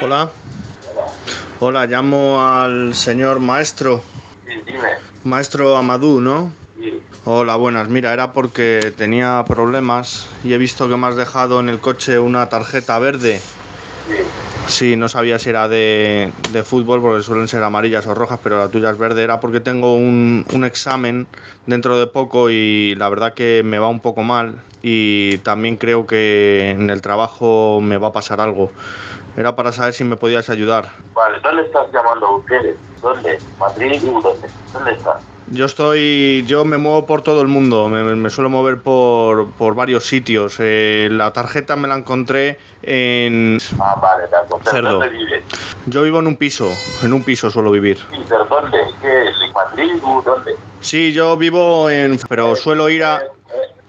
Hola. 0.00 0.30
Hola, 1.60 1.86
llamo 1.86 2.44
al 2.44 2.94
señor 2.94 3.40
maestro. 3.40 4.02
Sí, 4.46 4.54
dime. 4.66 4.80
Maestro 5.22 5.76
Amadou, 5.76 6.20
¿no? 6.20 6.52
Sí. 6.78 7.00
Hola, 7.24 7.56
buenas. 7.56 7.88
Mira, 7.88 8.12
era 8.12 8.32
porque 8.32 8.92
tenía 8.96 9.44
problemas 9.46 10.28
y 10.42 10.52
he 10.52 10.58
visto 10.58 10.88
que 10.88 10.96
me 10.96 11.06
has 11.06 11.16
dejado 11.16 11.60
en 11.60 11.68
el 11.68 11.78
coche 11.78 12.18
una 12.18 12.48
tarjeta 12.48 12.98
verde. 12.98 13.40
Sí. 14.08 14.14
Sí, 14.66 14.96
no 14.96 15.08
sabía 15.08 15.38
si 15.38 15.50
era 15.50 15.68
de, 15.68 16.32
de 16.50 16.64
fútbol 16.64 17.00
porque 17.00 17.22
suelen 17.22 17.48
ser 17.48 17.62
amarillas 17.62 18.06
o 18.06 18.14
rojas, 18.14 18.40
pero 18.42 18.58
la 18.58 18.68
tuya 18.68 18.90
es 18.90 18.98
verde. 18.98 19.22
Era 19.22 19.38
porque 19.38 19.60
tengo 19.60 19.94
un, 19.96 20.44
un 20.52 20.64
examen 20.64 21.26
dentro 21.66 21.98
de 21.98 22.06
poco 22.06 22.50
y 22.50 22.94
la 22.96 23.08
verdad 23.10 23.34
que 23.34 23.62
me 23.64 23.78
va 23.78 23.88
un 23.88 24.00
poco 24.00 24.22
mal 24.22 24.60
y 24.82 25.38
también 25.38 25.76
creo 25.76 26.06
que 26.06 26.70
en 26.70 26.90
el 26.90 27.00
trabajo 27.00 27.80
me 27.80 27.96
va 27.98 28.08
a 28.08 28.12
pasar 28.12 28.40
algo. 28.40 28.72
Era 29.36 29.56
para 29.56 29.72
saber 29.72 29.92
si 29.94 30.04
me 30.04 30.16
podías 30.16 30.48
ayudar. 30.48 30.90
Vale, 31.12 31.38
¿dónde 31.42 31.62
estás 31.62 31.86
llamando 31.92 32.36
ustedes? 32.36 32.76
¿Dónde? 33.02 33.38
¿Madrid 33.58 34.00
dónde? 34.02 34.48
¿Dónde 34.72 34.92
estás? 34.92 35.22
Yo 35.48 35.66
estoy, 35.66 36.42
yo 36.46 36.64
me 36.64 36.78
muevo 36.78 37.04
por 37.04 37.20
todo 37.20 37.42
el 37.42 37.48
mundo, 37.48 37.88
me, 37.88 38.02
me 38.02 38.30
suelo 38.30 38.48
mover 38.48 38.80
por, 38.80 39.50
por 39.52 39.74
varios 39.74 40.04
sitios. 40.04 40.56
Eh, 40.58 41.08
la 41.10 41.32
tarjeta 41.32 41.76
me 41.76 41.86
la 41.86 41.96
encontré 41.96 42.58
en... 42.82 43.58
Ah, 43.78 43.98
vale. 44.00 44.24
¿Pero 44.30 44.60
Cerdo. 44.64 44.92
¿Dónde 44.92 45.10
vives? 45.10 45.44
Yo 45.86 46.02
vivo 46.02 46.20
en 46.20 46.28
un 46.28 46.36
piso, 46.36 46.72
en 47.02 47.12
un 47.12 47.22
piso 47.22 47.50
suelo 47.50 47.70
vivir. 47.70 47.98
Sí, 48.10 48.24
pero 48.26 48.46
¿dónde? 48.46 48.78
¿Qué 49.02 49.28
es? 49.28 49.36
¿En 49.44 49.52
Madrid 49.52 49.92
dónde? 50.24 50.56
Sí, 50.80 51.12
yo 51.12 51.36
vivo 51.36 51.90
en... 51.90 52.18
pero 52.28 52.56
suelo 52.56 52.88
ir 52.88 53.04
a... 53.04 53.22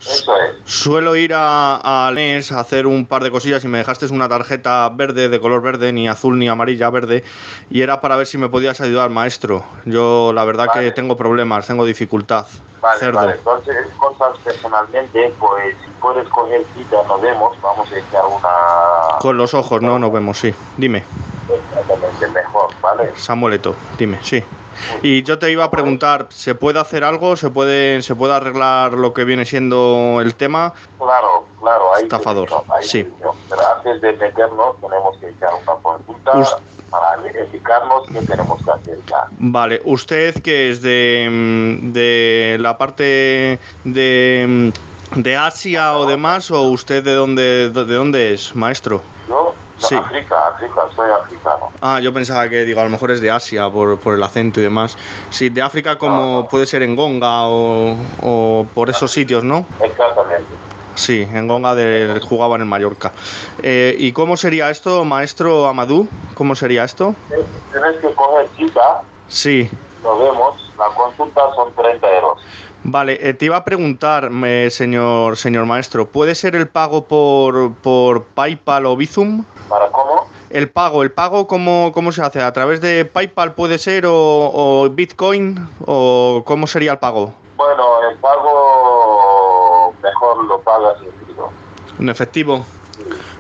Eso 0.08 0.36
es. 0.38 0.56
Suelo 0.72 1.16
ir 1.16 1.34
a, 1.34 2.08
a 2.08 2.12
Nes 2.12 2.52
a 2.52 2.60
hacer 2.60 2.86
un 2.88 3.06
par 3.06 3.24
de 3.24 3.32
cosillas 3.32 3.64
y 3.64 3.68
me 3.68 3.80
dejaste 3.80 4.06
una 4.08 4.30
tarjeta 4.30 4.88
verde, 4.90 5.30
de 5.30 5.40
color 5.40 5.62
verde, 5.62 5.92
ni 5.94 6.08
azul 6.08 6.38
ni 6.38 6.48
amarilla, 6.48 6.90
verde, 6.90 7.24
y 7.70 7.82
era 7.82 8.02
para 8.02 8.16
ver 8.16 8.28
si 8.28 8.38
me 8.38 8.50
podías 8.50 8.80
ayudar, 8.82 9.10
maestro. 9.10 9.66
Yo 9.86 10.32
la 10.34 10.46
verdad 10.46 10.66
que 10.66 10.80
Vale. 10.80 10.92
tengo 10.92 11.16
problemas, 11.18 11.66
tengo 11.68 11.86
dificultad. 11.86 12.46
Vale, 12.82 13.00
Cerdo. 13.00 13.18
vale. 13.18 13.34
Entonces, 13.34 13.88
cosas 13.98 14.38
personalmente, 14.44 15.34
pues 15.40 15.76
si 15.84 15.90
puedes 16.00 16.28
coger 16.30 16.64
cita, 16.76 16.98
nos 17.08 17.20
vemos. 17.20 17.60
Vamos 17.62 17.92
a 17.92 17.98
echar 17.98 18.26
una... 18.26 19.18
Con 19.20 19.38
los 19.38 19.54
ojos, 19.56 19.82
no 19.82 19.98
nos 19.98 20.12
vemos, 20.12 20.38
sí. 20.38 20.54
Dime, 20.78 21.04
Exactamente, 21.48 22.28
mejor, 22.28 22.70
¿vale? 22.82 23.12
Samueleto, 23.16 23.76
dime, 23.98 24.20
sí. 24.24 24.44
Y 25.02 25.24
yo 25.24 25.40
te 25.40 25.52
iba 25.52 25.64
a 25.64 25.72
preguntar, 25.72 26.28
¿se 26.30 26.56
puede 26.56 26.80
hacer 26.80 27.04
algo? 27.04 27.36
¿Se 27.36 27.50
puede, 27.50 28.02
¿Se 28.02 28.16
puede 28.16 28.34
arreglar 28.34 28.94
lo 28.94 29.14
que 29.14 29.24
viene 29.24 29.46
siendo 29.46 30.20
el 30.22 30.36
tema? 30.36 30.74
Claro, 30.98 31.46
claro. 31.60 31.96
Ahí 31.96 32.04
Estafador, 32.04 32.50
sí. 32.82 33.08
Pero 33.50 33.62
antes 33.76 34.02
de 34.02 34.14
meternos, 34.14 34.76
tenemos 34.82 35.18
que 35.18 35.30
echar 35.30 35.50
una 35.54 35.74
consulta 35.82 36.34
para 36.90 37.18
verificarnos 37.18 38.08
qué 38.08 38.22
tenemos 38.22 38.64
que 38.64 38.72
hacer 38.72 39.00
ya. 39.10 39.28
Vale, 39.32 39.82
¿usted 39.86 40.42
que 40.42 40.70
es 40.72 40.82
de, 40.82 41.80
de 41.82 42.58
la 42.60 42.78
parte 42.78 43.60
de, 43.84 44.72
de 45.16 45.38
Asia 45.38 45.98
o 45.98 46.06
demás? 46.06 46.52
¿O 46.52 46.62
usted 46.70 47.04
de 47.04 47.14
dónde, 47.14 47.70
de 47.70 47.86
dónde 47.86 48.34
es, 48.34 48.56
maestro? 48.56 49.02
Yo, 49.28 49.55
Sí. 49.78 49.96
África, 49.96 50.36
África, 50.54 50.82
soy 50.96 51.10
africano. 51.12 51.72
Ah, 51.82 52.00
yo 52.00 52.14
pensaba 52.14 52.48
que, 52.50 52.64
digo, 52.64 52.80
a 52.80 52.86
lo 52.86 52.90
mejor 52.90 53.12
es 53.12 53.22
de 53.22 53.30
Asia 53.30 53.70
por, 53.70 54.00
por 54.00 54.14
el 54.14 54.24
acento 54.24 54.60
y 54.60 54.64
demás. 54.64 54.98
Sí, 55.30 55.50
de 55.50 55.62
África 55.62 55.98
como 55.98 56.48
puede 56.48 56.66
ser 56.66 56.82
en 56.84 56.96
Gonga 56.96 57.48
o, 57.48 57.98
o 58.22 58.68
por 58.74 58.90
esos 58.90 59.12
sitios, 59.12 59.44
¿no? 59.44 59.66
Exactamente. 59.82 60.48
Sí, 60.96 61.28
en 61.30 61.48
Gonga 61.48 61.76
de, 61.76 62.22
jugaban 62.22 62.62
en 62.62 62.68
Mallorca. 62.68 63.12
Eh, 63.62 63.96
¿Y 64.00 64.14
cómo 64.14 64.38
sería 64.38 64.70
esto, 64.70 65.04
maestro 65.04 65.68
Amadou? 65.68 66.08
¿Cómo 66.36 66.56
sería 66.56 66.86
esto? 66.86 67.14
Tienes 67.28 67.98
que 68.02 68.14
coger 68.14 68.48
cita, 68.56 69.02
Sí, 69.28 69.70
nos 70.06 70.20
vemos, 70.20 70.74
la 70.78 70.86
consulta 70.96 71.42
son 71.56 71.74
30 71.74 72.08
euros. 72.16 72.42
Vale, 72.84 73.18
eh, 73.20 73.34
te 73.34 73.46
iba 73.46 73.58
a 73.58 73.66
preguntar, 73.66 74.30
me- 74.30 74.70
señor, 74.70 75.38
señor 75.38 75.66
maestro, 75.66 76.08
¿puede 76.08 76.36
ser 76.36 76.56
el 76.56 76.68
pago 76.68 77.06
por, 77.06 77.74
por 77.76 78.24
PayPal 78.26 78.86
o 78.86 78.96
Bizum? 78.96 79.44
¿Para 79.68 79.88
cómo? 79.88 80.28
El 80.52 80.70
pago, 80.70 81.02
el 81.02 81.12
pago 81.12 81.48
¿cómo, 81.48 81.92
cómo 81.92 82.12
se 82.12 82.22
hace? 82.22 82.42
¿A 82.42 82.54
través 82.54 82.80
de 82.82 83.04
PayPal 83.06 83.54
puede 83.56 83.80
ser 83.80 84.06
o, 84.06 84.14
o 84.14 84.88
Bitcoin? 84.90 85.68
¿O 85.86 86.44
cómo 86.46 86.68
sería 86.68 86.92
el 86.94 87.00
pago? 87.00 87.34
Bueno, 87.58 87.84
el 88.10 88.18
pago 88.18 89.94
mejor 90.04 90.44
lo 90.46 90.60
pagas 90.62 90.98
en 91.02 91.26
frío. 91.26 91.50
¿En 92.00 92.10
efectivo? 92.10 92.66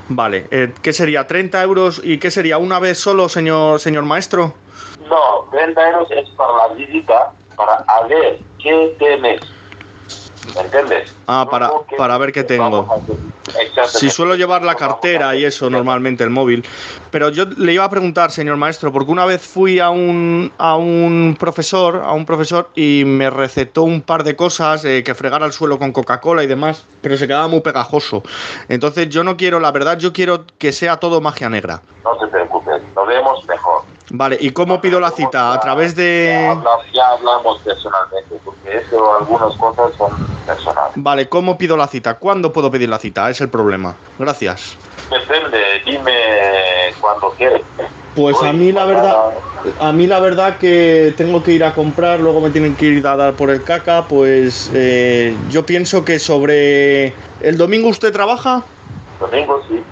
Vale, 0.09 0.47
eh, 0.51 0.73
¿qué 0.81 0.93
sería? 0.93 1.27
¿30 1.27 1.61
euros 1.63 2.01
y 2.03 2.17
qué 2.19 2.31
sería? 2.31 2.57
¿Una 2.57 2.79
vez 2.79 2.99
solo, 2.99 3.29
señor, 3.29 3.79
señor 3.79 4.03
maestro? 4.05 4.53
No, 5.05 5.45
30 5.51 5.89
euros 5.91 6.09
es 6.11 6.29
para 6.31 6.67
la 6.67 6.73
visita, 6.73 7.31
para 7.55 7.73
a 7.87 8.03
ver 8.07 8.39
qué 8.61 8.95
tienes. 8.97 9.41
¿Me 10.55 10.61
entiendes? 10.61 11.13
Ah, 11.27 11.47
para- 11.49 11.67
Luego, 11.67 11.85
¿qué 11.89 11.95
para 11.95 12.17
ver 12.17 12.31
qué 12.31 12.43
tengo. 12.43 12.87
Si 13.87 14.09
suelo 14.09 14.35
llevar 14.35 14.63
la 14.63 14.75
cartera 14.75 15.35
y 15.35 15.45
eso 15.45 15.69
normalmente, 15.69 16.23
el 16.23 16.29
móvil. 16.29 16.65
Pero 17.11 17.29
yo 17.29 17.45
le 17.45 17.73
iba 17.73 17.83
a 17.83 17.89
preguntar, 17.89 18.31
señor 18.31 18.57
maestro, 18.57 18.91
porque 18.91 19.11
una 19.11 19.25
vez 19.25 19.45
fui 19.45 19.79
a 19.79 19.89
un, 19.89 20.51
a 20.57 20.75
un 20.75 21.35
profesor, 21.39 22.01
a 22.03 22.13
un 22.13 22.25
profesor, 22.25 22.69
y 22.75 23.03
me 23.05 23.29
recetó 23.29 23.83
un 23.83 24.01
par 24.01 24.23
de 24.23 24.35
cosas, 24.35 24.83
eh, 24.85 25.03
que 25.03 25.13
fregara 25.15 25.45
el 25.45 25.53
suelo 25.53 25.77
con 25.77 25.91
Coca-Cola 25.91 26.43
y 26.43 26.47
demás, 26.47 26.85
pero 27.01 27.17
se 27.17 27.27
quedaba 27.27 27.47
muy 27.47 27.61
pegajoso. 27.61 28.23
Entonces 28.69 29.09
yo 29.09 29.23
no 29.23 29.37
quiero, 29.37 29.59
la 29.59 29.71
verdad, 29.71 29.97
yo 29.97 30.11
quiero 30.13 30.45
que 30.57 30.71
sea 30.71 30.97
todo 30.97 31.21
magia 31.21 31.49
negra. 31.49 31.81
No 32.03 32.17
te 32.17 32.27
preocupes, 32.27 32.81
nos 32.95 33.07
vemos 33.07 33.45
mejor. 33.47 33.83
Vale, 34.17 34.37
¿y 34.39 34.51
cómo 34.51 34.79
pido 34.79 34.99
la 34.99 35.11
cita? 35.11 35.51
¿A 35.53 35.59
través 35.59 35.93
Ya, 35.93 36.01
de...? 36.01 36.57
ya 36.93 37.07
hablamos 37.09 37.59
personalmente, 37.61 38.35
porque 38.45 38.77
eso, 38.77 39.15
algunas 39.19 39.53
cosas 39.57 39.93
son 39.97 40.11
personales. 40.45 40.93
Vale, 40.95 41.27
¿cómo 41.27 41.57
pido 41.57 41.75
la 41.75 41.87
cita? 41.87 42.13
¿Cuándo 42.17 42.53
puedo 42.53 42.71
pedir 42.71 42.87
la 42.87 42.97
cita? 42.97 43.29
Es 43.29 43.41
el 43.41 43.49
problema. 43.49 43.95
Gracias. 44.17 44.77
Depende, 45.09 45.57
dime 45.85 46.13
cuando 47.01 47.31
quieres. 47.31 47.61
Pues 48.15 48.41
a 48.41 48.53
mí 48.53 48.71
la 48.71 48.85
verdad, 48.85 49.15
a 49.81 49.91
mí 49.91 50.07
la 50.07 50.21
verdad 50.21 50.57
que 50.57 51.13
tengo 51.17 51.43
que 51.43 51.51
ir 51.51 51.65
a 51.65 51.73
comprar, 51.73 52.21
luego 52.21 52.39
me 52.39 52.49
tienen 52.49 52.73
que 52.75 52.85
ir 52.85 53.05
a 53.05 53.17
dar 53.17 53.33
por 53.33 53.49
el 53.49 53.61
caca, 53.65 54.05
pues 54.07 54.71
eh, 54.73 55.35
yo 55.49 55.65
pienso 55.65 56.05
que 56.05 56.17
sobre 56.19 57.07
el 57.41 57.57
domingo 57.57 57.89
usted 57.89 58.13
trabaja. 58.13 58.63
Domingo 59.19 59.61
sí. 59.67 59.83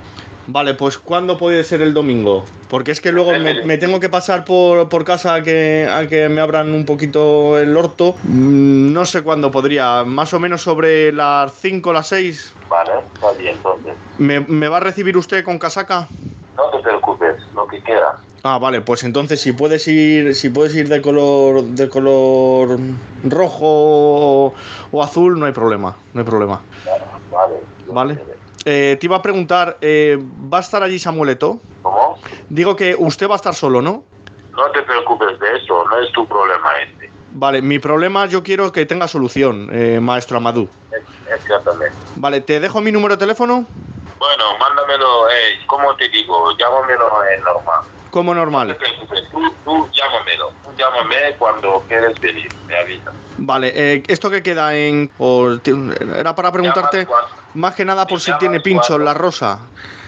Vale, 0.47 0.73
pues 0.73 0.97
¿cuándo 0.97 1.37
puede 1.37 1.63
ser 1.63 1.81
el 1.81 1.93
domingo? 1.93 2.43
Porque 2.69 2.91
es 2.91 2.99
que 2.99 3.11
luego 3.11 3.31
me, 3.31 3.63
me 3.63 3.77
tengo 3.77 3.99
que 3.99 4.09
pasar 4.09 4.43
por, 4.43 4.89
por 4.89 5.05
casa 5.05 5.35
a 5.35 5.41
que, 5.41 5.87
a 5.89 6.05
que 6.07 6.27
me 6.27 6.41
abran 6.41 6.73
un 6.73 6.85
poquito 6.85 7.57
el 7.57 7.75
orto. 7.77 8.15
Mm, 8.23 8.91
No 8.91 9.05
sé 9.05 9.21
cuándo 9.21 9.51
podría, 9.51 10.03
más 10.03 10.33
o 10.33 10.39
menos 10.39 10.61
sobre 10.61 11.13
las 11.13 11.53
5 11.53 11.93
las 11.93 12.07
6. 12.07 12.53
Vale, 12.69 12.91
está 13.13 13.31
bien, 13.33 13.55
entonces. 13.55 13.93
¿Me, 14.17 14.41
me 14.41 14.67
va 14.67 14.77
a 14.77 14.81
recibir 14.81 15.15
usted 15.17 15.43
con 15.45 15.57
casaca? 15.59 16.07
No 16.57 16.69
te 16.71 16.79
preocupes, 16.79 17.35
lo 17.55 17.65
que 17.67 17.81
quieras. 17.81 18.15
Ah, 18.43 18.57
vale, 18.59 18.81
pues 18.81 19.03
entonces 19.05 19.39
si 19.39 19.53
puedes 19.53 19.87
ir, 19.87 20.35
si 20.35 20.49
puedes 20.49 20.75
ir 20.75 20.89
de 20.89 21.01
color, 21.01 21.63
de 21.63 21.87
color 21.87 22.77
rojo 23.23 23.65
o, 23.65 24.53
o 24.91 25.03
azul, 25.03 25.39
no 25.39 25.45
hay 25.45 25.53
problema, 25.53 25.95
no 26.13 26.19
hay 26.19 26.25
problema. 26.25 26.61
Vale. 27.31 27.55
Vale. 27.87 28.42
Eh, 28.65 28.97
te 28.99 29.05
iba 29.05 29.17
a 29.17 29.21
preguntar, 29.21 29.77
eh, 29.81 30.17
¿va 30.19 30.57
a 30.59 30.61
estar 30.61 30.81
allí 30.83 30.99
Samueleto? 30.99 31.61
¿Cómo? 31.81 32.17
Digo 32.49 32.75
que 32.75 32.95
usted 32.97 33.27
va 33.27 33.33
a 33.33 33.37
estar 33.37 33.53
solo, 33.55 33.81
¿no? 33.81 34.05
No 34.55 34.71
te 34.71 34.83
preocupes 34.83 35.39
de 35.39 35.57
eso, 35.57 35.83
no 35.85 35.99
es 35.99 36.11
tu 36.13 36.27
problema 36.27 36.69
este. 36.81 37.11
Vale, 37.29 37.61
mi 37.61 37.79
problema 37.79 38.25
yo 38.27 38.43
quiero 38.43 38.71
que 38.71 38.85
tenga 38.85 39.07
solución, 39.07 39.69
eh, 39.73 39.99
maestro 39.99 40.37
Amadou. 40.37 40.69
Es- 40.91 41.03
Exactamente. 41.39 41.97
Vale, 42.15 42.41
te 42.41 42.59
dejo 42.59 42.79
mi 42.81 42.91
número 42.91 43.15
de 43.15 43.19
teléfono. 43.19 43.67
Bueno, 44.19 44.57
mándamelo, 44.59 45.29
eh, 45.29 45.57
¿cómo 45.67 45.95
te 45.95 46.07
digo? 46.09 46.55
Llámamelo 46.57 47.05
en 47.25 47.41
normal. 47.41 47.81
Como 48.13 48.31
No 48.35 48.41
te 48.41 48.45
normal. 48.45 48.75
preocupes, 48.77 49.27
tú, 49.31 49.41
tú 49.65 49.89
llámamelo. 49.91 50.51
Tú 50.63 50.71
llámame 50.77 51.15
cuando 51.39 51.83
quieres 51.87 52.19
venir, 52.21 52.47
me 52.67 52.77
avisas. 52.77 53.11
Vale, 53.37 53.71
eh, 53.75 54.03
¿esto 54.07 54.29
que 54.29 54.43
queda 54.43 54.75
en...? 54.75 55.11
era 56.15 56.35
para 56.35 56.51
preguntarte, 56.51 57.07
más 57.55 57.73
que 57.73 57.83
nada 57.83 58.05
por 58.05 58.21
si 58.21 58.31
tiene 58.37 58.59
pincho 58.59 58.89
cuando- 58.89 59.05
la 59.05 59.13
rosa. 59.15 59.61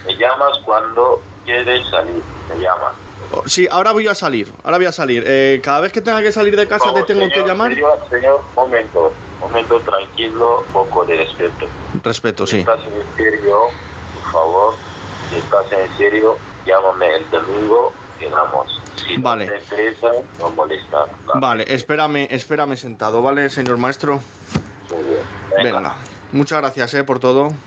Me 0.05 0.15
llamas 0.17 0.55
cuando 0.63 1.23
quieres 1.43 1.87
salir, 1.89 2.21
me 2.47 2.55
llamas. 2.61 2.93
Oh, 3.31 3.41
Sí, 3.47 3.67
ahora 3.71 3.91
voy 3.91 4.07
a 4.07 4.13
salir, 4.13 4.53
ahora 4.63 4.77
voy 4.77 4.85
a 4.85 4.91
salir. 4.91 5.23
Eh, 5.25 5.59
cada 5.63 5.79
vez 5.81 5.91
que 5.91 5.99
tenga 6.01 6.21
que 6.21 6.31
salir 6.31 6.55
de 6.55 6.67
casa 6.67 6.93
te 6.93 7.01
tengo 7.05 7.27
que 7.27 7.41
llamar. 7.41 7.73
Señor, 7.73 7.99
señor, 8.07 8.43
momento, 8.55 9.13
momento 9.41 9.79
tranquilo, 9.79 10.63
poco 10.71 11.05
de 11.05 11.17
respeto. 11.17 11.65
Respeto, 12.03 12.45
Si 12.45 12.51
sí. 12.57 12.59
estás 12.59 12.81
en 12.85 13.15
serio, 13.17 13.61
por 14.13 14.31
favor, 14.31 14.75
si 15.31 15.37
estás 15.37 15.71
en 15.71 15.97
serio, 15.97 16.37
llámame 16.65 17.15
el 17.15 17.29
domingo 17.29 17.93
y 18.19 18.25
vamos. 18.25 18.81
Si 18.95 19.17
Vale. 19.17 19.45
no 19.45 19.51
te 19.51 19.59
interesa, 19.59 20.07
no 20.39 20.49
molesta. 20.51 21.05
Vale, 21.35 21.65
espérame, 21.67 22.27
espérame 22.29 22.75
sentado, 22.75 23.21
¿vale, 23.21 23.49
señor 23.49 23.77
maestro? 23.77 24.19
Muy 24.89 25.03
bien. 25.03 25.21
Venga. 25.63 25.95
Muchas 26.31 26.59
gracias, 26.59 26.93
eh, 26.95 27.03
por 27.03 27.19
todo. 27.19 27.53